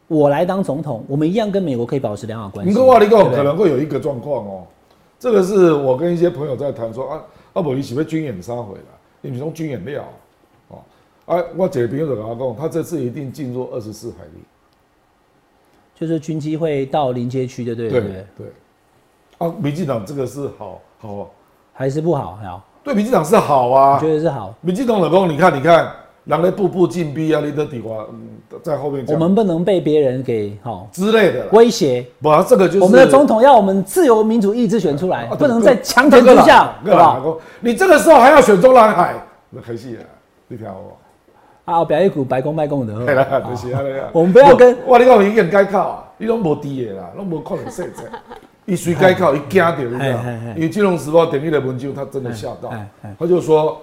[0.08, 2.70] 我来当总统，我们一样跟美国可以保持良好关系。
[2.70, 4.64] 你跟瓦力对不对共可能会有一个状况哦，
[5.20, 8.84] 这个是我跟一些朋友在谈说啊，阿伯你喜欢军演杀回来，
[9.20, 10.08] 你们从军演料
[10.70, 10.80] 哦，
[11.26, 14.42] 啊，我姐朋友就跟他讲，他这次一定进入二十四海里，
[15.96, 18.26] 就是军机会到临街区的，对不对？
[18.38, 18.48] 对，
[19.38, 21.30] 啊，民进党这个是好好，
[21.74, 22.38] 还是不好？
[22.44, 24.54] 好，对民进党是好啊我，觉得是好。
[24.62, 25.92] 民进党老公，你看你看，
[26.26, 28.30] 人类步步进逼啊，你的底瓜嗯
[28.62, 32.06] 在后面讲我们不能被别人给好之类的，威胁。
[32.22, 37.16] 不，这个就是我们的总统要我们自由民主意志选出来，啊不能在强权之下，对吧？
[37.16, 37.36] 吧？
[37.62, 39.16] 你这个时候还要选中南海，
[39.50, 40.04] 那可惜了，
[40.48, 40.98] 你听我。
[41.64, 44.10] 啊，表一股白宫卖公的，对啦，就是安尼啊。
[44.12, 48.04] 我们不要跟哇，你讲伊应该考啊，你拢无知的啦，拢无可能说这。
[48.72, 50.00] 伊随该考，伊惊到，你知道？
[50.56, 52.72] 因为《金融时报》点击的文章，他真的吓到，
[53.20, 53.78] 他就说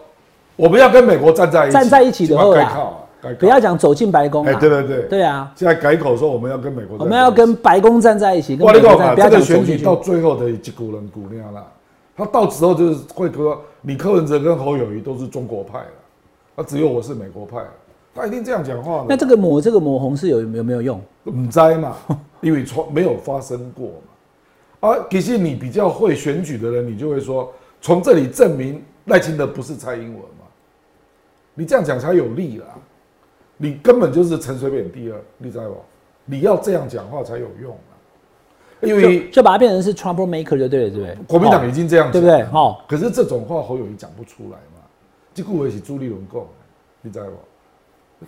[0.56, 9.62] 我们要跟美国站在一起，站在一起的后啦该考啊，该考不要讲走进白宫哎，对对对，对啊，现在改口说我们要跟美国，我们要跟白宫站在一起，跟我跟你讲啊，美国站不要这个选。
[9.62, 11.66] 举到最后的一股人股量啦，
[12.16, 15.86] 他到时候就是会说，你柯文哲跟侯友谊都是中国派了，
[16.56, 17.58] 那只有我是美国派，
[18.14, 19.06] 他一定这样讲话的。
[19.10, 20.98] 那这个抹这个抹红是有有没有用？
[21.24, 21.94] 唔知嘛，
[22.40, 23.90] 因为从没有发生过。
[24.80, 30.46] 啊，其实你比较会选举的人，你就会说，从这里证明赖清德不是蔡英文嘛，
[31.54, 32.66] 你这样讲才有利啦。
[33.56, 35.76] 你根本就是陈水扁第二，你知道不？
[36.24, 37.92] 你要这样讲话才有用啊，
[38.82, 41.16] 因为就就把它变成是 trouble maker 就对了，对不对？
[41.26, 42.42] 国民党已经这样讲，对不对？
[42.52, 44.82] 哦，可是这种话侯友谊讲不出来嘛，
[45.34, 46.46] 这句话是朱立伦讲的，
[47.00, 47.32] 你知道不？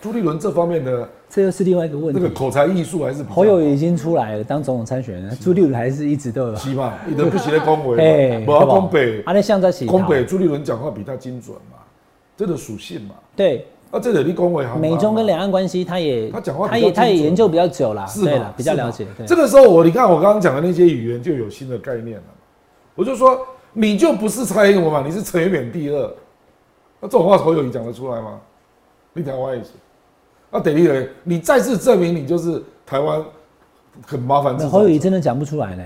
[0.00, 2.20] 朱立伦这方面的这又是另外一个问题。
[2.20, 6.54] 那个口才艺术还是侯友谊已经出来了，当总统参选人，朱立伦还是一直都有。
[6.54, 6.92] 希望？
[7.08, 11.78] 你都不是在恭维哎嘛，不要恭北，啊，那像在洗恭北朱立伦讲话比他精准嘛，
[12.36, 13.16] 这个属性嘛。
[13.34, 14.76] 对，啊，这个你恭维好。
[14.76, 18.54] 美中跟两岸关系，他也他讲话他也他也研究比较久啦，是了，？
[18.56, 19.04] 比较了解。
[19.18, 22.34] 对这个时候我你看我刚刚讲的那些语言就有新的概念了嘛，
[22.94, 26.14] 我就说你就不是蔡英文嘛，你是陈水扁第二，
[27.00, 28.38] 那这种话侯友谊讲得出来吗？
[29.12, 29.70] 你台湾意思？
[30.50, 33.22] 那等于呢，你再次证明你就是台湾
[34.06, 34.58] 很麻烦。
[34.68, 35.84] 侯友谊真的讲不出来呢，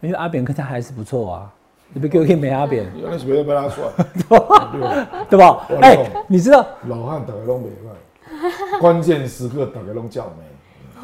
[0.00, 1.52] 因为阿扁跟他还是不错啊，
[1.92, 3.88] 你别给我可以没阿扁，原来是没有被他算，
[5.30, 5.66] 对吧？
[5.80, 6.66] 哎懂，你知道？
[6.88, 10.30] 老汉大家拢没办，关键时刻大家拢叫没。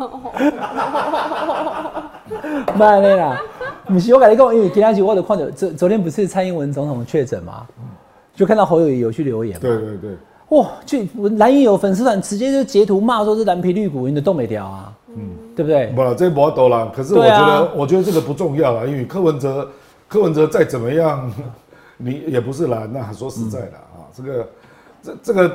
[2.77, 3.39] 慢嘞啦，
[3.87, 7.67] 不是我跟你讲，因为今天起我的看到昨昨天不是蔡英文总统确诊嘛，
[8.35, 10.17] 就看到侯友谊有去留言嘛，对对对，
[10.51, 10.99] 哇，就
[11.37, 15.87] 蓝营有粉丝团直接就截图骂说是蓝皮绿骨，你的东北调啊，嗯，对不对？
[15.89, 16.91] 不了，这不多了。
[16.95, 19.69] 可是我觉得，我觉得这个不重要了，因为柯文哲，
[20.09, 21.31] 柯文哲再怎么样，
[21.97, 23.11] 你也不是蓝呐。
[23.17, 24.49] 说实在的啊，这个，
[25.03, 25.53] 这这个，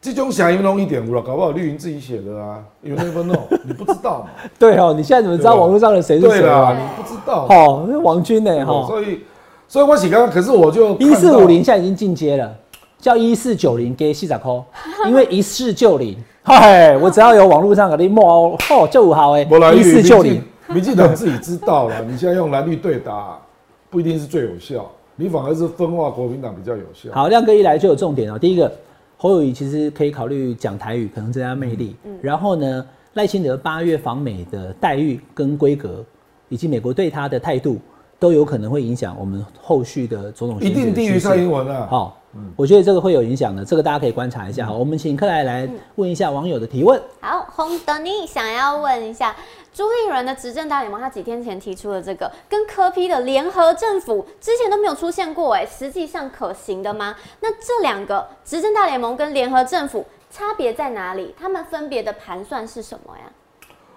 [0.00, 4.30] 这种想应弄一点五了，搞不好绿营自己写的啊，有那份弄，你不知道嘛？
[4.58, 6.76] 对哦，你现在怎么知道网络上的谁是对啦，谁啊？
[6.76, 7.46] 你不知道。
[7.48, 8.66] 哦，那王军呢？
[8.66, 9.20] 哈，所以，
[9.68, 12.52] 所以我喜刚刚，可是我就一四五零现在已经进阶了，
[12.98, 14.64] 叫一四九零给西仔扣，
[15.06, 23.38] 因为一四九零，嗨，我只要有网络上给你摸哦，就好哎，，一四九零，民进党自己知道了， 你现在用蓝绿对打，
[23.90, 27.10] 不一定是最有效，你反而是分化国民党比较有效。
[27.12, 28.38] 好，亮哥一来就有重点哦。
[28.38, 28.70] 第一个，
[29.16, 31.96] 侯友谊其实可以考虑讲台语，可能增加魅力。
[32.20, 36.04] 然后呢，赖清德八月访美的待遇跟规格，
[36.48, 37.78] 以及美国对他的态度，
[38.18, 41.86] 都有可能会影响我们后续的总统选一定低于蔡英文啊！
[41.90, 42.18] 好，
[42.56, 44.66] 我觉得这个会有影响的，这个大家可以观察一下。
[44.66, 47.00] 好，我们请克莱来问一下网友的提问。
[47.20, 49.36] 好，洪德尼想要问一下，
[49.74, 57.14] 朱立伦的执政大联盟，他几天前提出了这个跟科批的联合政府，之前都没有出现过，哎，实际上可行的吗？
[57.40, 61.34] 那这两个执政大联盟跟联合政府差别在哪里？
[61.38, 63.30] 他们分别的盘算是什么呀？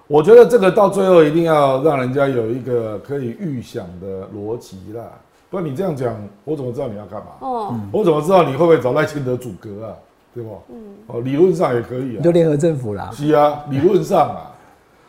[0.10, 5.04] 我觉得这个到最后一定要让人家有一个可以预想的逻辑啦，
[5.52, 7.28] 不然你这样讲，我怎么知道你要干嘛？
[7.41, 9.93] 哦，我怎么知道你会不会找赖清德阻隔啊？
[10.34, 10.60] 对不？
[10.69, 12.32] 嗯，哦，理论上也可以啊就。
[12.32, 14.52] 联合政府啦，是啊，理论上啊，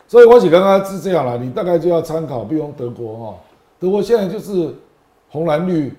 [0.07, 3.35] 所以我写刚刚是这样啦，你大概就要参考，比如德国哈，
[3.79, 4.71] 德国现在就是
[5.29, 5.91] 红蓝绿，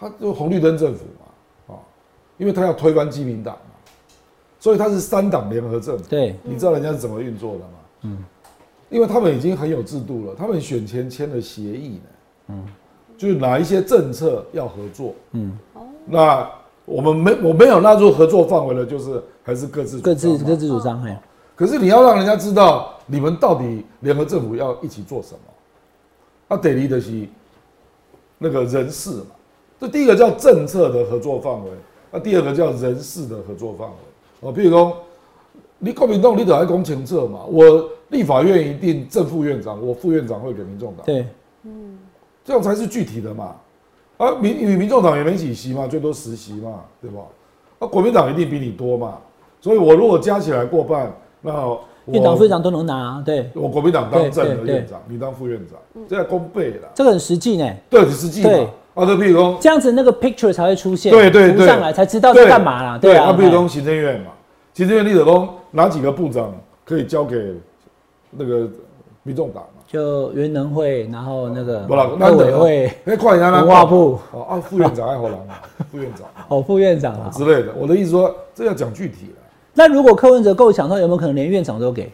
[0.00, 1.78] 它就红绿灯政府嘛，啊，
[2.38, 3.70] 因为它要推翻基民党嘛，
[4.58, 6.04] 所以它是三党联合政府。
[6.08, 7.78] 对，你知道人家是怎么运作的吗？
[8.02, 8.18] 嗯，
[8.90, 12.10] 因为他们已经很有制度了，他们选前签了协议呢，
[12.48, 12.66] 嗯，
[13.16, 15.58] 就是哪一些政策要合作，嗯，
[16.06, 16.50] 那
[16.84, 21.16] 我们没我没有纳入合作范围的，就是还是各自各自各自主张，嘿，
[21.54, 25.40] 可是你要让人家知道你们到底联合政府要一起做什么，
[26.48, 27.26] 那得离的是
[28.38, 29.26] 那个人事嘛。
[29.78, 31.70] 这第一个叫政策的合作范围，
[32.10, 33.94] 那第二个叫人事的合作范围。
[34.40, 34.96] 哦，譬如说，
[35.84, 41.26] 你国民党你得来公清策嘛，我立法院一定正副院长，我副院长会给民众党，对，
[42.44, 43.56] 这样才是具体的嘛。
[44.16, 47.22] 啊，民与民众党也没几席嘛，最多十席嘛，对吧？
[47.80, 49.18] 啊，国民党一定比你多嘛，
[49.60, 56.88] 所以我如果加起来过半，那我院长、副院长都能拿，对，我国民党当正的院长，你当副院长，这要公倍了。
[56.94, 57.68] 这个很实际呢。
[57.90, 58.68] 对，很实际嘛对。
[58.94, 62.98] 啊，这譬如说，这样子那个 picture 才会出现，对对对，上来才知道是干嘛啦。
[62.98, 64.30] 对啊，啊，比如说行政院嘛，
[64.74, 66.54] 行政院立者说哪几个部长
[66.84, 67.54] 可以交给
[68.30, 68.68] 那个
[69.22, 69.82] 民众党嘛？
[69.86, 75.54] 就原能会，然后那个不啦，陆委会，那，快点文化部哦啊，副院长爱好郎嘛，
[75.92, 77.30] 副院长哦，副院长啊。
[77.30, 77.72] 之类的。
[77.78, 79.42] 我的意思说，这要讲具体了。
[79.74, 82.10] 那如果柯文哲够强的话，有没有可能连院长都给？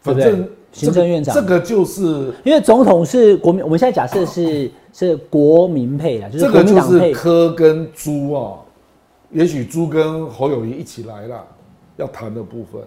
[0.00, 7.12] 反正行政院长这个就是因为总统是国民，我们现在假设是是国民配啦，就是国这个就是民党配。
[7.12, 8.52] 柯跟朱啊，
[9.30, 11.46] 也许朱跟侯友谊一起来了，
[11.96, 12.80] 要谈的部分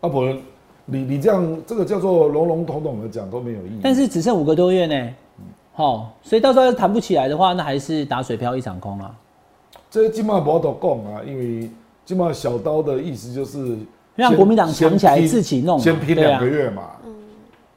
[0.00, 0.38] 啊，不然
[0.84, 3.80] 你你这样这个叫做笼笼统统的讲都没有意义。
[3.82, 5.14] 但是只剩五个多月呢，
[5.74, 9.14] 好、所以到时候要谈不起来的话，那还是打水漂一场空啊。
[9.90, 11.70] 这今嘛不都讲啊，因为
[12.04, 13.76] 今嘛小刀的意思就是先
[14.14, 16.82] 让国民党先强起来自己弄先拼两个月嘛。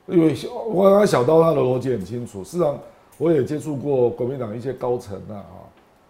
[0.08, 2.80] 因为小我刚刚小刀他的逻辑很清楚，事实上
[3.18, 5.59] 我也接触过国民党一些高层啊，啊，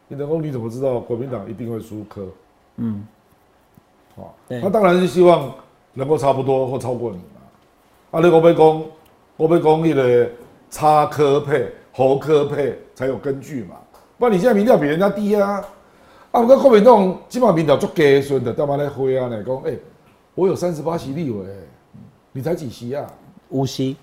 [0.10, 2.28] 你等公你怎么知道国民党一定会输科？
[2.78, 3.05] 嗯，
[4.16, 5.53] 好，对他当然是希望
[5.93, 7.39] 能够差不多或超过你嘛。
[8.12, 8.84] 啊，你我被讲，
[9.38, 10.28] 我被讲那个
[10.72, 13.76] 差科配、侯科配才有根据嘛，
[14.18, 15.64] 不然你现在民调比人家低啊。
[16.32, 19.28] 啊，我跟国民党基本上民调足低，所以的干嘛来灰啊？
[19.28, 19.74] 来讲，哎、
[20.34, 21.45] 我有三十八席立委，
[22.32, 23.05] 你才几席啊？
[23.49, 23.95] 无锡，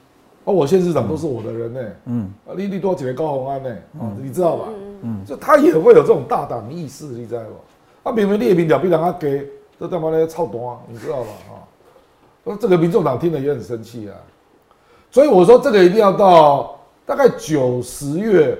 [0.47, 3.69] 啊，我县市长都是我的人呢、嗯，啊，你你多几个高鸿安呢、
[3.99, 4.69] 啊，你知道吧？
[5.03, 8.09] 嗯，就他也会有这种大胆意识，你知道不？
[8.09, 9.43] 啊，明明列民调比人家低，
[9.79, 11.29] 这他妈的操蛋，你知道吧？
[11.51, 11.67] 啊，
[12.45, 14.15] 那这个民众党听了也很生气啊。
[15.11, 18.57] 所以我说这个一定要到大概九十月，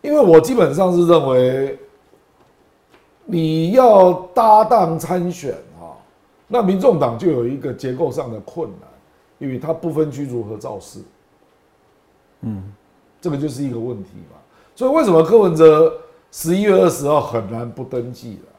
[0.00, 1.78] 因为我基本上是认为
[3.24, 5.94] 你要搭档参选啊，
[6.48, 8.88] 那民众党就有一个结构上的困难，
[9.38, 10.98] 因为它不分区如何造势，
[12.42, 12.62] 嗯，
[13.20, 14.38] 这个就是一个问题嘛。
[14.76, 18.52] 所以为什么柯文哲十一月二十号很难不登记了？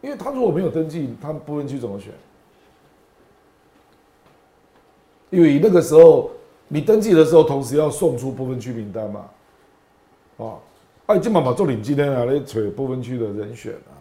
[0.00, 2.12] 因为他如果没有登记，他不分区怎么选？
[5.30, 6.30] 因为那个时候
[6.68, 9.30] 你登记的时候，同时要送出不分区名单嘛，
[10.38, 10.58] 啊，
[11.06, 13.96] 啊，今晚把做领今天啊来找不分区的人选啊，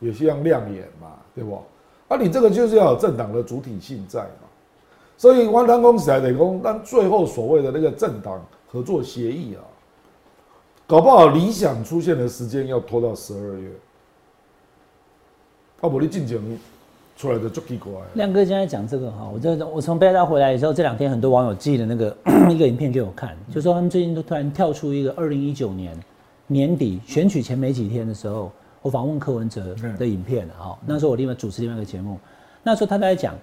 [0.00, 1.62] 也是要亮眼嘛，对不？
[2.08, 4.45] 啊，你这个就是要有政党的主体性在嘛，
[5.18, 9.64] 所以湾南公起来得公，但最后所谓的那个政党合作协议啊，
[10.86, 13.70] 搞不好理想出现的时间要拖到十二月，
[15.80, 16.38] 啊，不，你进前
[17.16, 17.90] 出来的就奇怪。
[18.12, 22.14] 亮哥现在讲这个哈，我这我从北大回来的时候，这两天很多网友寄的那个
[22.50, 25.98] 一个影片给我看，就说他们最近都突然跳出一个二零一九年
[26.46, 28.52] 年底选举前没几天的时候，
[28.82, 32.18] 我访问柯文哲的影片哈，那时候我另外主持另外一个节目，
[32.62, 33.34] 那时候他在讲，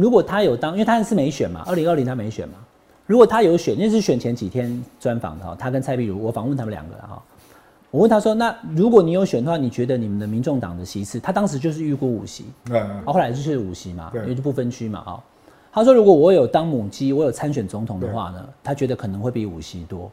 [0.00, 2.54] 如果他有当，因为他是没选嘛，二零二零他没选嘛，
[3.06, 7.22] 如果他有选，那是选前几天专访的哈，他跟蔡壁如，我访问他们两个了哈。
[7.90, 11.18] 我问他说：“那如果你有选的话，你觉得你们的民众党的席次？
[11.18, 15.20] 他当时就是预估五席，嗯啊，后来就是五席嘛，因为就不分区嘛啊。
[15.72, 20.08] 他说如果我有当母鸡，我有参选总统的话呢，他觉得可能会比五席多。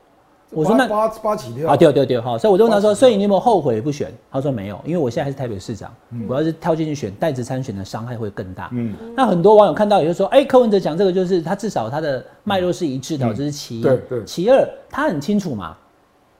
[0.51, 4.09] 我说那八八八起跳啊，对对对，好，所以我就问他说，所以你有没有后悔不选？
[4.31, 8.69] 他说没有，因为我现在还是台北市长，嗯我要是跳进去选代职参选的伤害会更大。
[8.71, 13.81] 嗯，那很多网友看到也就说，哎、柯文哲讲这个就是他至少他的脉络是一致的，这是其一。
[13.81, 15.75] 嗯对对其二，他很清楚嘛，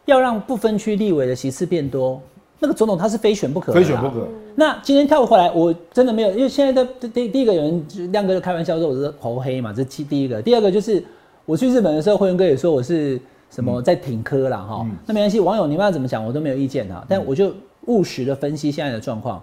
[0.05, 2.22] 要让不分区立委的席次变多，
[2.60, 4.26] 那个总统他是非选不可的，非选不可。
[4.55, 10.41] 那今天跳回来，我真的没有，因为现在的第第第一个有人亮哥就开玩笑说我是猴黑嘛，这是其第一个。
[10.41, 11.03] 第二个就是
[11.45, 13.20] 我去日本的时候，辉文哥也说我是
[13.50, 14.88] 什么在挺科啦哈。
[15.06, 17.06] 那没关系，网友你们要怎么讲我都没有意见啊。
[17.08, 17.54] 但我就
[17.86, 19.41] 务实的分析现在的状况。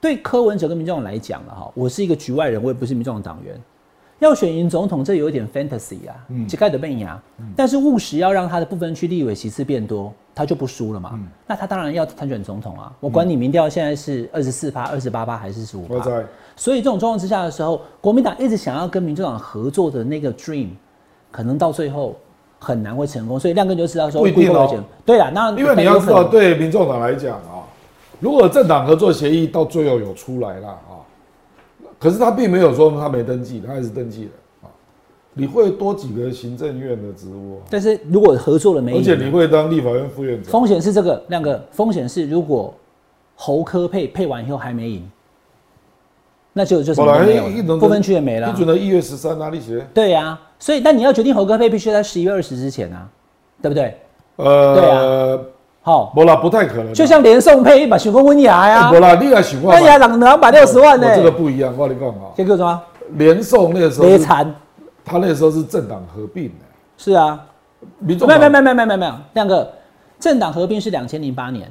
[0.00, 3.60] 对柯文哲跟民众党来讲了哈，我是一个局外人，我也不是民众党党员。
[4.18, 6.14] 要选赢总统，这有一点 fantasy 啊，
[6.48, 7.20] 只盖的被牙。
[7.54, 11.20] 但是务实要让他的部分区立委席次变多，他就不输了嘛。
[11.46, 12.90] 那他当然要参选总统啊。
[13.00, 16.02] 我管你民调现在是二十四趴、二十八趴还是十五趴。
[16.56, 20.68] 所以这种状况之下的时候，国民党一直想要跟民众党合作的那个 dream，
[21.30, 22.16] 可能到最后
[22.58, 23.38] 很难会成功。
[23.38, 27.64] 所以亮哥就知道说，不一定哦对啦，那因为你要知道，对民众党来讲啊，
[28.20, 31.00] 如果政党合作协议到最后有出来了啊，
[31.98, 34.30] 可是他并没有说他没登记，他还是登记了
[34.62, 34.66] 啊。
[35.34, 40.50] 你会多几个行政院的职务啊，但是如果合作了没赢，而且你会当立法院副院长。
[40.50, 42.74] 风险是这个，亮哥，风险是如果
[43.34, 45.10] 侯科配配完以后还没赢，
[46.54, 48.56] 那就就什么都没有了，不分区也没了你。
[48.56, 53.06] 准的一月十三哪里写对呀、所以但你要决定侯哥配，必须在十一月二十之前啊，
[53.62, 53.98] 对不对？
[54.36, 55.38] 呃，对啊。
[55.82, 56.92] 好，不啦，不太可能啊。
[56.92, 62.82] 就像连送配把许光温雅呀不，啦，你来想温雅两两百六十万呢、这个不一样，我跟你讲啊，这个什么？
[63.10, 64.52] 连送那个时候是，雷残
[65.04, 66.64] 他那个时候是政党合并的，
[66.98, 67.40] 是啊，
[68.00, 69.70] 民众没有没有没有没有没有没有，亮哥，
[70.18, 71.70] 政党合并是两千零八年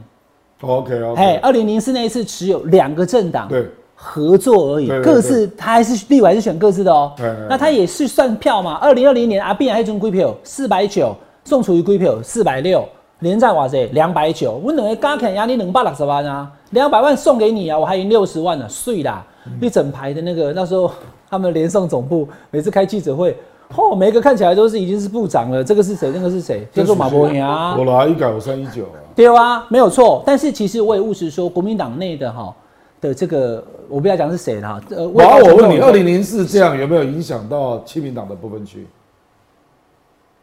[0.61, 7.11] ，OK OK，哎二零零四那一次持有两个政党对，合作而已，各自他还是立委还是选各自的哦。
[7.49, 8.75] 那他也是算票嘛？
[8.75, 11.15] 二零二零年阿扁还中归票四百九，
[11.45, 12.87] 宋楚瑜归票四百六，
[13.19, 19.25] 连战哇塞两百九，我两个加起来压力两百六十万啊，两百万送给你啊，我还赢六十万呢，碎啦！
[19.47, 20.91] 嗯一整排的那个那时候
[21.29, 23.35] 他们连送总部每次开记者会。
[23.75, 26.11] 哦，每一个看起来都是已经是部长了，这个是谁？
[26.13, 26.67] 那个是谁？
[26.71, 27.75] 叫做马伯牙。
[27.75, 30.21] 我拿，一改我三一九啊，对啊，没有错。
[30.23, 32.53] 但是其实我也务实说，国民党内的哈
[33.01, 34.81] 的这个，我不要讲是谁了哈。
[34.89, 38.85] 呃，然后我问你，二零零四这样有没有影响到亲民党的部分区？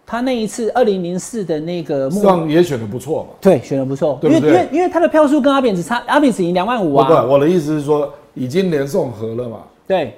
[0.04, 3.30] 他那一次二零零四的那个上也选的不错嘛。
[3.40, 7.24] 对，选的不错，对不对因为因为因为他的票数跟阿扁只差，阿扁只赢两万五啊不，啊。
[7.24, 10.14] 我的意思是说，已经连送和了嘛，对，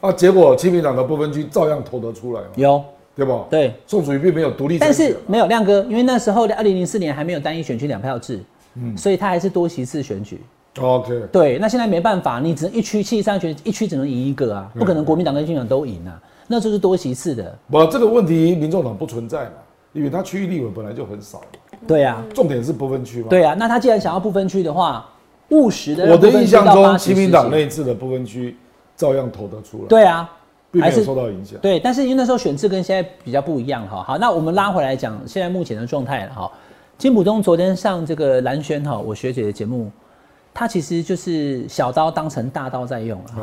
[0.00, 2.46] 啊，结果亲民党的部分区照样投得出来嘛。
[2.54, 2.84] 有
[3.16, 3.44] 对不？
[3.50, 8.40] 对，宋楚瑜并没有独立但，是没有亮哥，因为那时候的二零零四年还没有单一选区两票制，
[8.74, 10.40] 嗯所以他还是多席次选举。
[10.80, 17.56] OK，对，那现在没办法，你只能一区七十三选，一区只能赢一个啊，不可能国民党跟民进党都赢啊，那就是多席次的。
[17.70, 19.52] 不，这个问题民众党不存在嘛，
[19.92, 21.40] 因为他区域立委本来就很少，
[21.86, 23.28] 对啊，重点是不分区嘛。
[23.30, 25.08] 对啊，那他既然想要不分区的话，
[25.50, 28.56] 务实的我的印象区到80中，亲民党实行那一次的不分区
[28.96, 30.28] 照样投得出来，，对啊，
[30.72, 31.56] 并没有还是受到影响。
[31.60, 34.02] 对，但是因为那时候选制跟现在比较不一样哈。
[34.02, 36.50] 好，那我们拉回来讲现在目前的状态了哈。
[36.98, 39.90] 金普中昨天上这个蓝轩哈，我学姐的节目，
[40.54, 43.42] 他其实就是小刀当成大刀在用啊，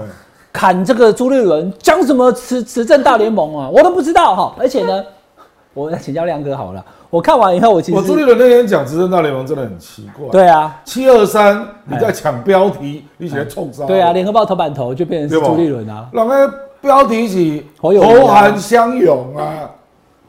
[0.53, 4.55] 砍这个朱立伦，讲什么持持政大联盟啊，我都不知道哈。
[4.57, 5.03] 而且呢，
[5.75, 13.85] 我请教亮哥好了，我看完以后，我其实我朱立伦那天讲执政大联盟真的很奇怪。，对啊，七二三你在抢标题，你写冲杀。
[13.85, 19.69] 对啊，联合报头版头就变成是朱立伦啊，那个标题是侯友宜啊侯韩相拥啊，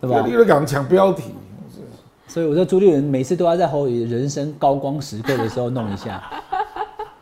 [0.00, 0.32] 对吧你？
[0.32, 1.34] 都讲抢标题，
[2.26, 6.22] 所以我说朱立伦每次都要在侯友人生高光时刻的时候弄一下。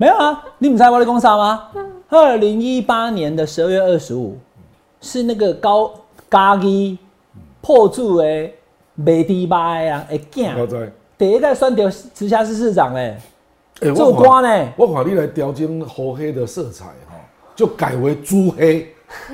[0.01, 1.65] 没有啊，你们猜我的公啥吗？
[2.09, 4.35] 二零一八年的十二月二十五，
[5.03, 5.93] 是那个高
[6.31, 6.97] 咖喱
[7.61, 8.25] 破住的
[8.95, 10.19] 美迪巴的啊，会
[10.59, 10.93] 我囝知。
[11.19, 11.85] 第一个选到
[12.15, 13.15] 直辖市市长嘞，
[13.83, 14.73] 欸做官呢？
[14.79, 17.17] 我看你来调整侯黑的色彩哈，
[17.55, 18.91] 就改为朱黑。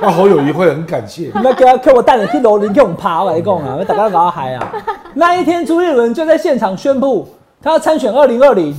[0.00, 1.30] 那侯友谊会很感谢。
[1.34, 4.72] 你们给他给我带你去楼林给我们爬，我来讲啊，大家搞到嗨啊！
[5.12, 7.28] 那一天朱立伦就在现场宣布
[7.60, 8.74] 他要参选二零二零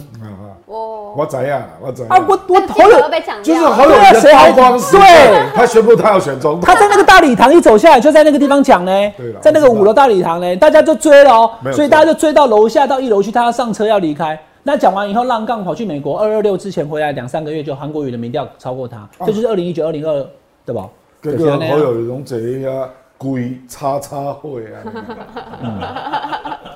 [0.70, 1.64] 哦，我怎样？
[1.82, 6.62] 我怎啊，我我那侯友被抢就是掉了，侯友谁还高光时刻对，他宣布他要选总统。
[6.62, 6.76] 他。
[6.76, 14.40] 在那个大礼堂一走下来，就在那个地方讲呢对了，在那个五楼大礼堂呢，大家就追了哦所以大家就追到楼下到一楼去，他要上车要离开。
[14.62, 20.26] 那讲完以后，浪杠跑去美国，二二六之前回来两三个月，就韩国语的民调超过他，这就是二零一九、二零二，
[20.66, 20.88] 对吧？
[21.22, 21.80] 这个侯就是那样。
[21.80, 24.78] 友谊拢坐啊，规叉叉会啊，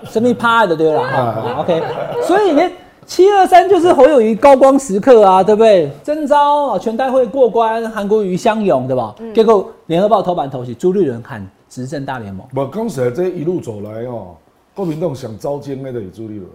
[0.10, 1.82] 生命趴的对了哈啊，OK。
[2.24, 2.64] 所以呢，
[3.06, 5.92] 七二三就是侯友谊高光时刻啊，对不对？
[6.04, 9.16] 征召啊，全代会过关，韩国瑜相拥，对吧？
[9.34, 12.48] 结果联合报头版头是朱立伦喊执政大联盟。
[12.54, 14.36] 不，讲实在，这一路走来哦，
[14.74, 16.50] 国民党想招奸的就是朱立伦，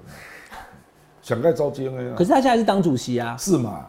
[1.22, 3.86] 想该招奸的啊可是他现在是当主席啊，是嘛？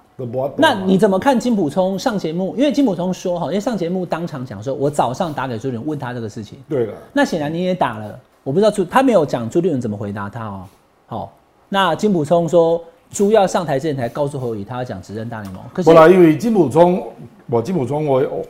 [0.57, 2.53] 那你怎么看金普聪上节目？
[2.57, 6.61] 因为金普聪说哈，因为上节目当场讲说，我早上打给朱立伦问他这个事情。
[6.67, 10.63] 对了，那显然你也打了，我不知道朱他没有讲朱立伦怎么回答他哦。
[11.07, 11.33] 好，
[11.69, 17.07] 那金普聪说朱要上台之前才告诉侯友宜他要讲执政大联盟，可是后来因为金普聪，
[17.47, 18.45] 我金普聪我我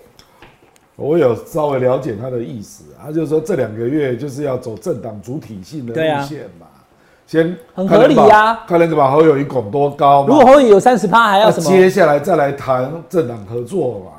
[0.96, 6.68] 我有稍微了解他的意思，他就是说这两个月就是要走政党主体性的路线嘛，
[7.28, 11.70] 先很合理呀看能把侯友谊拱多高嘛，如果侯友宜有三十趴，还要什么？
[11.70, 14.12] 接下来再来谈政党合作嘛。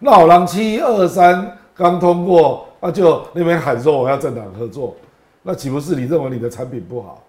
[0.00, 4.94] 那好狼七二三刚通过，那就那边喊说我要政党合作，
[5.42, 7.23] 那岂不是你认为你的产品不好？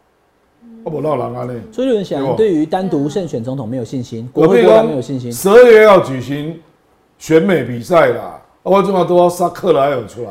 [0.85, 1.53] 我不闹人啊呢？
[1.71, 5.33] 朱立伦显然对于单独胜选总统没有信心，国会没有信心。
[5.33, 6.61] 十二月要举行
[7.17, 10.29] 选美比赛啦，我这么都要杀克莱尔出来，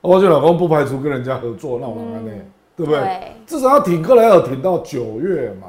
[0.00, 2.32] 我就老公不排除跟人家合作，那我狼呢？
[2.74, 3.00] 对不对？
[3.02, 5.66] 对至少要挺克莱尔挺到九月嘛，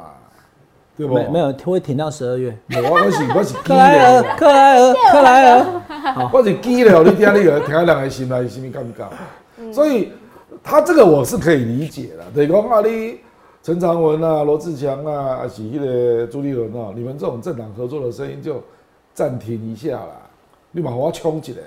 [0.96, 1.16] 对不？
[1.16, 2.58] 没没有会停到十二月。
[2.68, 5.66] 有，我我是我是克莱尔，克莱尔，克莱尔。
[6.32, 9.74] 我是记了，你听你个听人的心内是咪感觉？
[9.74, 10.14] 所以
[10.64, 13.20] 他这个我是可以理解的，等于讲啊，你
[13.64, 18.64] 陈长文啊、罗志强啊，还是那个朱立伦啊，你们这种政党合作的声音就
[19.14, 20.18] 暂停一下啦，
[20.72, 21.60] 你把我冲起来，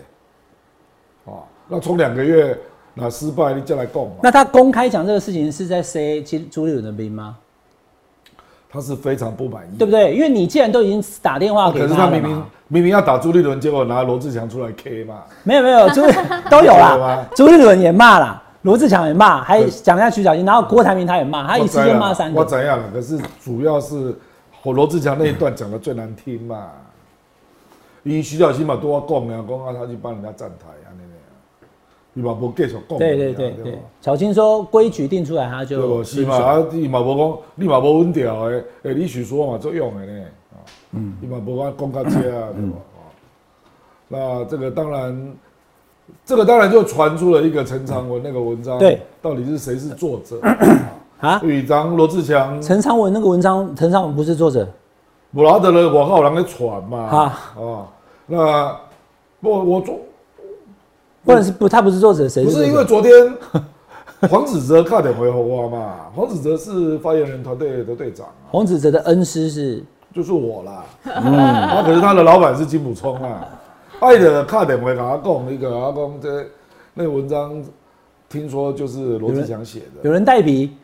[1.24, 2.58] 哦，那冲两个月，
[2.94, 4.16] 那失败你再来供嘛。
[4.22, 7.36] 那他公开讲这个事情是在塞朱朱立伦的兵吗？
[8.68, 10.12] 他是非常不满意，对不对？
[10.16, 15.22] 因为你既然都已经打电话给哦可是他明明，明明要打朱立伦，结果拿罗志强出来 K 嘛。
[15.44, 16.00] 没有没有，朱
[16.50, 17.24] 都有有啦。
[17.36, 22.40] 朱立伦也骂啦，罗志强也骂，还讲一下徐小新，然后郭台铭他也骂，他一次就骂三个。
[22.40, 22.90] 我怎样了？
[22.92, 24.14] 可是主要是
[24.62, 26.70] 我罗志强那一段讲的最难听嘛。
[28.04, 31.68] 因为徐小新嘛多讲啊，讲啊，他去帮人家站台啊，那个，
[32.14, 32.98] 你嘛无继续讲。
[32.98, 36.04] 对对对对吧，小青说规矩定出来他对就不？
[36.04, 36.36] 是嘛？
[36.36, 40.56] 啊，你嘛无讲，你嘛无稳调的，诶，你许说嘛作用的呢，啊，
[40.92, 42.76] 嗯，你嘛无讲讲到这啊，对吧？
[42.96, 43.04] 啊，
[44.08, 45.36] 那这个当然，
[46.24, 50.40] 这个当然就传出了一个陈昌文那个文章，对，到底是谁是作者？
[51.20, 51.38] 啊。
[51.42, 54.66] 吕章罗志强陈昌文那个文章，陈昌文不是作者
[55.32, 56.98] 布拉德的广告有人在传嘛？
[56.98, 57.86] 啊哦，
[58.26, 58.76] 那
[59.40, 59.98] 我我昨
[61.24, 62.66] 不然是不他不是作者，谁不是？
[62.66, 63.12] 因为昨天
[64.30, 69.82] 黄子哲差点回后我嘛， 黄子哲是发言人团队的队长啊，黄子哲的恩师是
[70.14, 70.84] 就是我啦。
[71.04, 73.48] 嗯，啊，可是他的老板是金普聪啊。
[74.04, 76.46] 啊，爱的卡电话跟我讲，那个阿公这
[76.92, 77.64] 那个文章，
[78.28, 80.76] 听说就是罗志祥写的，有人代笔，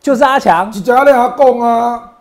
[0.00, 0.70] 就是阿强。
[0.70, 2.12] 几家咧阿公啊，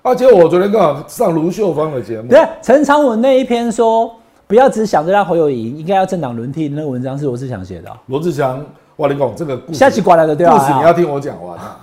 [0.00, 4.10] 而且我昨天刚好上卢秀芳的节目，对，陈长文那一篇说
[4.46, 7.96] 不要只想着让侯友谊，应该要政党轮替，那个文章是罗志祥写的哦。
[8.06, 8.64] 罗志祥，
[8.96, 10.56] 我跟你讲这个故事下期过来的对吧？
[10.56, 11.80] 故事你要听我讲完啊。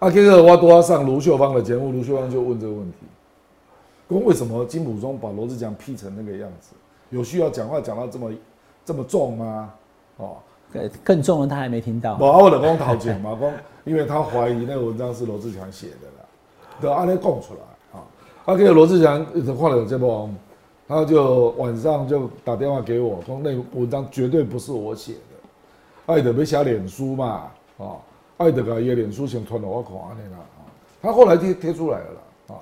[0.00, 2.96] 啊，这个我都要上卢秀芳的节目，卢秀芳就问这个问题：，
[4.08, 6.74] 问为什么金普中把罗志祥 P 成那个样子？
[7.12, 8.30] 有需要讲话讲到这么
[8.84, 9.72] 这么重吗？
[10.16, 10.36] 哦，
[10.72, 12.16] 对，更重了他还没听到。
[12.18, 13.52] 我我老公讨解嘛， 公，
[13.84, 16.26] 因为他怀疑那个文章是罗志祥写的啦，
[16.80, 18.02] 对，按那供出来啊。
[18.44, 19.24] 他，给罗志祥
[19.56, 20.28] 换了这么，
[20.88, 27.96] 他就晚上就打电话给我，说那文章绝对不是我写的，爱德没写脸书嘛，啊。
[28.38, 30.38] 爱德个也脸书先传了我看安尼啦，
[31.00, 32.58] 他后来贴贴出来了啦，啊，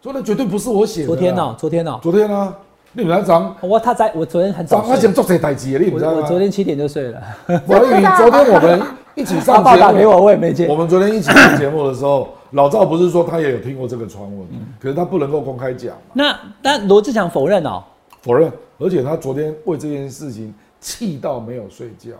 [0.00, 1.08] 说那绝对不是我写的。
[1.08, 1.54] 昨天呢？
[1.58, 2.00] 昨天呢？
[2.02, 2.56] 昨天呢？
[2.92, 4.82] 你们来讲，我他在我昨天很早。
[4.82, 6.18] 他讲做这代志，你知道吗？
[6.20, 7.22] 我昨天七点就睡了。
[7.46, 8.82] 我以为昨天我们
[9.14, 10.66] 一起上节目，打给我我也没接。
[10.66, 14.44] 我们昨天一起上节目的时候，老赵不是说他也有听过这个传闻，
[14.80, 15.94] 可是他不能够公开讲。
[16.14, 17.80] 那但罗志祥否认哦，
[18.22, 22.10] 否认，而且他昨天为这件事情气到没有睡觉。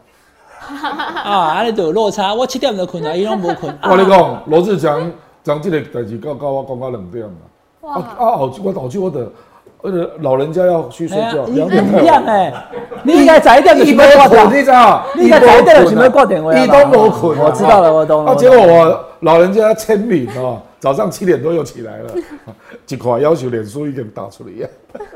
[1.25, 2.33] 啊，安尼就有落差。
[2.33, 3.77] 我七点就困啊，伊拢无困。
[3.83, 5.11] 我跟你讲，罗志祥
[5.43, 7.33] 讲这个代志，告告我讲到两点啦。
[7.81, 7.95] 哇！
[7.95, 9.27] 啊，后我后去我的，
[9.83, 12.53] 呃，老人家要去睡觉，两点哎。
[13.03, 15.07] 你应该早一点就准备挂电话，你知道？
[15.17, 16.53] 你应该早一点就准备挂电话。
[16.53, 18.33] 你都没困，我知道了，我懂了。
[18.33, 22.13] 啊，结果我老人家签名啊，早上七点多又起来了，
[22.89, 24.69] 一块要求脸书已经打出来。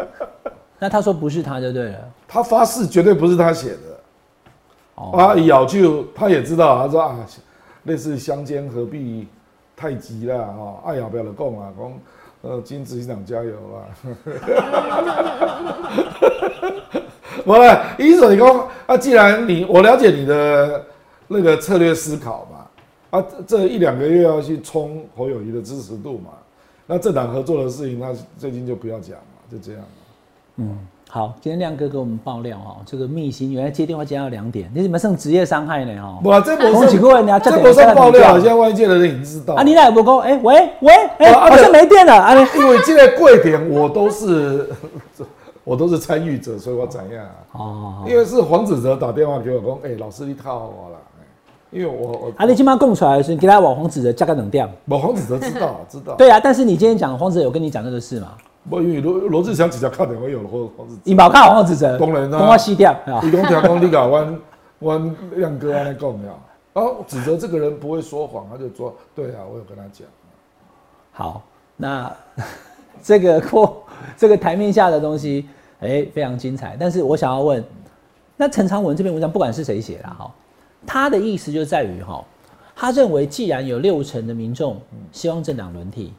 [0.79, 1.99] 那他说不是他就对了。
[2.27, 3.95] 他发誓绝对不是他写的。
[4.95, 7.17] 啊，咬就他也知道，他说啊，
[7.83, 9.29] 类似相煎何必
[9.77, 11.93] 太急了啊，爱咬不要的讲啊，讲
[12.45, 13.89] 呃金执行长加油啊。
[17.45, 20.87] 不了，一手你讲啊，既然你我了解你的
[21.27, 22.67] 那个策略思考嘛，
[23.19, 26.31] 啊这一两个月要去冲侯友谊的支持度嘛，
[26.87, 29.83] 那政党合作的事情，那最近就不要讲嘛，就这样。
[30.57, 30.79] 嗯。
[31.15, 36.03] 好，今天亮哥给我们爆料哈，这个密信原来接电话接到两点，你怎么剩职业伤害呢？
[36.03, 39.55] 哈，哇，这不是，这不是爆料，现在外界的人已经知道。
[39.55, 40.19] 啊，你那有不讲？
[40.19, 42.15] 哎，喂喂，哎，好像没电了。
[42.15, 44.69] 啊， 因为现在贵点，我都是
[45.63, 47.25] 我都是参与者，所以我怎样？
[47.53, 50.99] 哦，因为是黄子哲打电话给我讲，哎，老师你套我了，
[51.71, 54.69] 因为我我啊，你今晚供出来是给他往黄子哲加个冷掉。
[54.89, 56.15] 我黄子哲知道知道。
[56.17, 58.33] 对啊，但是你今天讲黄子哲有跟你讲这个事吗？
[58.69, 62.97] 不，因为罗罗志祥直接卡电话有了黄黄子，伊冇卡黄志哲，当然啦，帮我洗掉。
[63.23, 64.41] 伊讲听讲你甲阮
[64.81, 66.33] 阮亮哥安尼讲呀，
[66.73, 70.07] 啊，指责这个人不会说谎，他就说对啊，我有跟他讲。
[71.13, 71.43] 好，
[71.77, 72.11] 那
[73.03, 73.83] 这个过
[74.17, 75.47] 这个台面下的东西，
[75.81, 76.75] 哎，非常精彩。
[76.81, 77.63] 但是我想要问，
[78.37, 80.31] 那陈昌文这篇文章不管是谁写的哈，
[80.87, 82.25] 他的意思就在于哈，
[82.75, 84.81] 他认为既然有六成的民众
[85.13, 86.15] 希望政党轮替。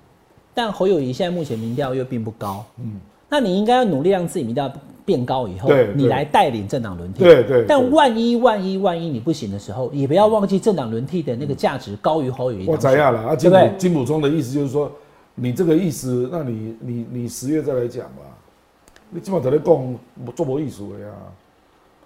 [0.55, 2.93] 但侯友谊现在目前民调又并不高，嗯，
[3.29, 4.71] 那你应该要努力让自己民调
[5.03, 7.65] 变高以后，你来带领政党轮替，对对。
[7.67, 12.65] 但万一万一万一你不行的时候，也不要忘记政党轮替的那个价值高于侯友谊。
[12.67, 13.19] 我怎样了？
[13.27, 14.89] 啊，金金普中的意思就是说，
[15.35, 18.23] 你这个意思，那你你你十月再来讲吧。
[19.09, 19.95] 你基本上在讲
[20.35, 21.11] 做无艺术的呀。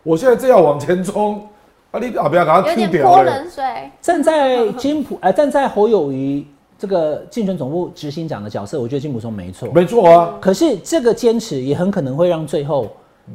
[0.04, 1.48] 我现在正要往前冲，
[1.92, 3.64] 啊，你阿不要给他踢掉泼冷水。
[4.02, 6.46] 站在 金普，哎，站在侯友谊。
[6.80, 10.34] 这个竞选总部执行长的角色，我觉得金普松没错，没错啊。
[10.40, 12.88] 可是这个坚持也很可能会让最后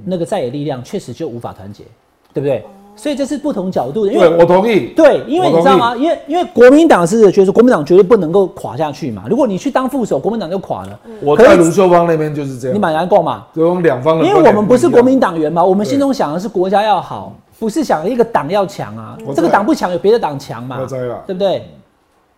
[0.03, 1.84] 那个在野力量确实就无法团结，
[2.32, 2.64] 对不对？
[2.97, 4.12] 所以这是不同角度的。
[4.12, 4.92] 对，我同意。
[4.97, 5.97] 对，因为你知道吗？
[5.97, 9.24] 因为因为国民党是觉得国民党绝对不能够垮下去嘛。
[9.28, 10.99] 如果你去当副手，国民党就垮了。
[11.20, 12.74] 我在卢秀芳那边就是这样。
[12.74, 13.47] 你蛮难过嘛？
[13.53, 14.24] 就两方的。
[14.24, 19.18] 因为我们不是国民党员嘛，我们心中想的是国家要好，不是想一个党要强啊。
[19.34, 20.78] 这个党不强，有别的党强嘛？
[21.26, 21.68] 对不对？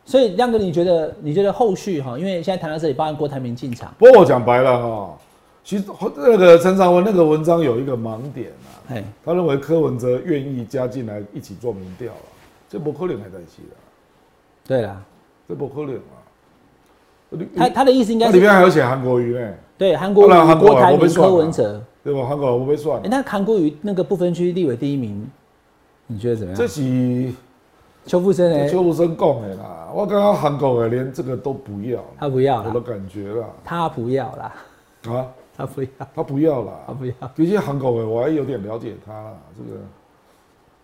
[0.06, 2.16] 所以亮哥，你觉得你觉得后续哈？
[2.16, 3.92] 因为现在谈到这里，包含郭台铭进场。
[3.98, 5.18] 不过我讲白了哈，
[5.64, 5.84] 其实
[6.16, 8.52] 那个陈长文那个文章有一个盲点
[8.88, 8.94] 啊，
[9.24, 12.20] 他认为柯文哲愿意加进来一起做民调了，
[12.68, 13.76] 这不可能还在一起的。
[14.64, 15.02] 对啦，
[15.48, 16.22] 这不可能啊。
[17.56, 19.54] 他他的意思应该里面还有写韩国瑜呢。
[19.76, 20.28] 对，韩国瑜、
[20.60, 22.24] 郭台铭、柯文哲，对吧？
[22.24, 23.00] 韩国瑜不被算。
[23.02, 25.28] 哎，那韩国瑜那个不分区立委第一名，
[26.06, 26.56] 你觉得怎么样？
[26.56, 26.80] 这是。
[28.06, 28.68] 邱富生呢？
[28.68, 34.54] 邱富生讲的啦，我刚刚韩国的连这个都不要，他不要，我的感觉啦，他不要啦，
[35.08, 35.26] 啊，
[35.56, 37.12] 他不要，他不要啦，他不要。
[37.34, 39.80] 毕竟韩国的我还有点了解他啦，这个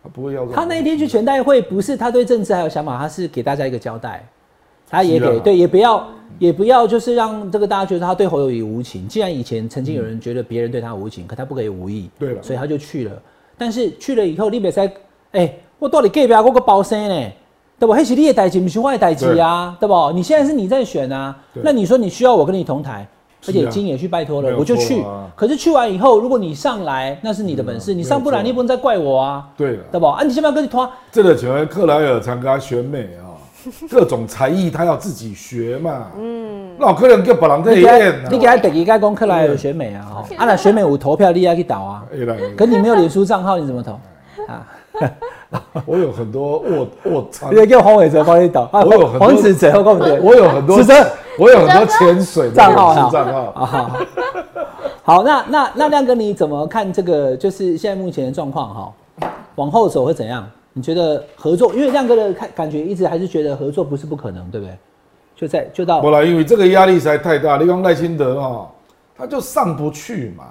[0.03, 0.45] 他不会要。
[0.47, 4.27] 他那一天去全代会，不是他对政治还有想法，他是给大家一个交代。
[4.91, 6.07] 他也给对，也不要
[6.39, 9.09] 也不要就是让这个大家觉得他对侯友谊无情。
[9.09, 13.23] 既然以前曾经有人觉得别人对他无情，可他不可以无意，对了所以他就去了。
[13.57, 14.81] 但是去了以后，你别使，
[15.31, 17.33] 哎，我到底隔壁我个包生呢？
[17.77, 17.93] 对不？
[17.97, 20.13] 那是你的代志，不是我的代志啊，对不？
[20.13, 23.05] 你现在是你在选啊，那你说你需要我跟你同台，
[23.49, 25.05] 而且金也去拜托了，我就去。
[25.35, 30.07] 可是去完以后，如果你上来，那是你的本事，你上不来，你不能再怪我啊，对了，对不？
[30.07, 33.35] 啊，你先不要跟你拖，这个请问克莱尔参加选美啊，
[33.91, 36.13] 各种才艺他要自己学嘛。
[36.17, 38.29] 嗯，那有可能叫别人在你给他演啊。
[38.31, 42.05] 你给他等一下公克莱尔选美啊，哦 啊那选美有投票，你要去倒啊。
[42.57, 43.99] 可你没有脸书账号，你怎么投
[44.47, 44.65] 啊？
[45.85, 53.41] 我有很多卧卧餐你，得叫黄伟哲帮你导，啊我有黄子哲，我告诉你，我有很多子哲我有很多潜水账号账号。
[53.53, 54.07] 啊。
[55.03, 57.37] 好，那那那亮哥你怎么看这个？
[57.37, 58.93] 就是现在目前的状况哈，
[59.57, 60.49] 往后走会怎样？
[60.75, 61.75] 你觉得合作？
[61.75, 64.75] 因为亮哥的看感觉一直还是觉得合作不是不可能，对不对？
[65.35, 67.57] 就在就到不啦，因为这个压力实在太大。
[67.57, 68.71] 你讲赖清德哈，
[69.17, 70.45] 他就上不去嘛，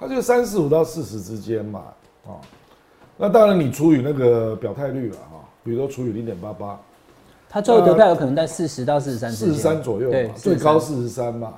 [0.00, 1.80] 他就三十五到四十之间嘛，
[2.26, 2.40] 哦，
[3.16, 6.78] 那当然你除以那个表态率了哈，比如说除以零点八八，
[7.48, 11.52] 他最后得票有可能在四十到四十三，四十三左右对，，最高43四十三嘛，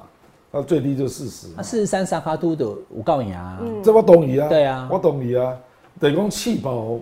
[0.51, 1.49] 那最低就四十。
[1.57, 4.89] 那四十三沙卡都的五告你啊，这我懂你啊，对啊。
[4.91, 5.55] 我懂你啊，
[5.99, 6.99] 等于讲气保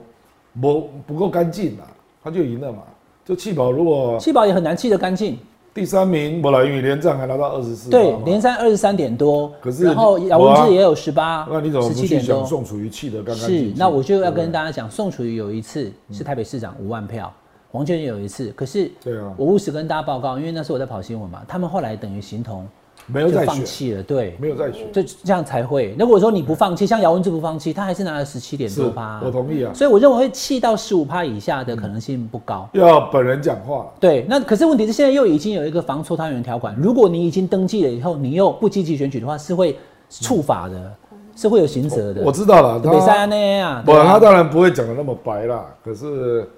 [0.61, 1.88] 不不够干净啊，
[2.22, 2.82] 他就赢了嘛。
[3.24, 5.38] 就气保如果气保也很难气得干净，
[5.74, 12.46] 第三名，我来，因为连战还拿到二十四，对，连三二十三点多，可是然后姚文智也有十八，那你怎么十不去想七点多？
[12.46, 17.32] 宋楚瑜气得干干净是？，那我就要跟大家讲，宋楚瑜有一次是台北市长五万票，
[17.70, 19.32] 黄建也有一次，可是对啊。
[19.38, 22.68] 我务实跟大家报告，因为那时候我在跑新闻嘛，他们后来等于形同就
[23.07, 25.94] 没有再选，放弃了，对，没有再选，就这样才会。
[25.98, 32.68] 如果说你不放弃，像姚文智不放弃，他还是拿了十七点是多趴，我同意啊，所以我认为会气到十五趴以下的可能性不高。
[32.72, 39.76] 要本人讲话，对，那可是问题是现在又已经有一个防搓汤圆条款，如果你已经登记了以后，你又不积极选举的话，是会
[40.09, 40.92] 处罚的，
[41.34, 42.22] 是会有刑责的。
[42.22, 46.48] 我知道了，北山他那样啊，不，他当然不会讲的那么白啦，可是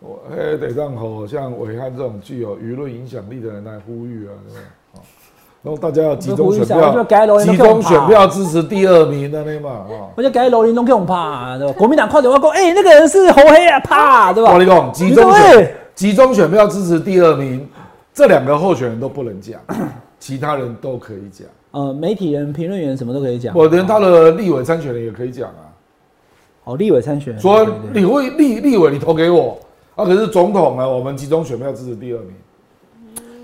[0.00, 4.32] 我哎得让好像伟汉这种具有舆论影响力的人来呼吁啊，
[5.66, 6.94] 然后大家要集中选票，
[7.38, 10.06] 集中选票支持第二名的那嘛啊。
[10.16, 11.74] 我就改楼林东给我们怕，对吧？
[11.76, 14.52] 国民党快点，我讲，哎、那个人是侯黑啊，怕，对吧？
[14.52, 17.68] 我跟你讲，集中你说选哎集中选票支持第二名，
[18.14, 19.60] 这两个候选人都不能讲，
[20.20, 21.48] 其他人都可以讲。
[21.72, 23.52] 呃，媒体人、评论员什么都可以讲。
[23.52, 25.66] 我连他的立委参选人也可以讲啊，
[26.62, 29.58] 哦，立委参选，说你会立立委你投给我
[29.96, 32.28] 啊，可是总统呢，我们集中选票支持第二名，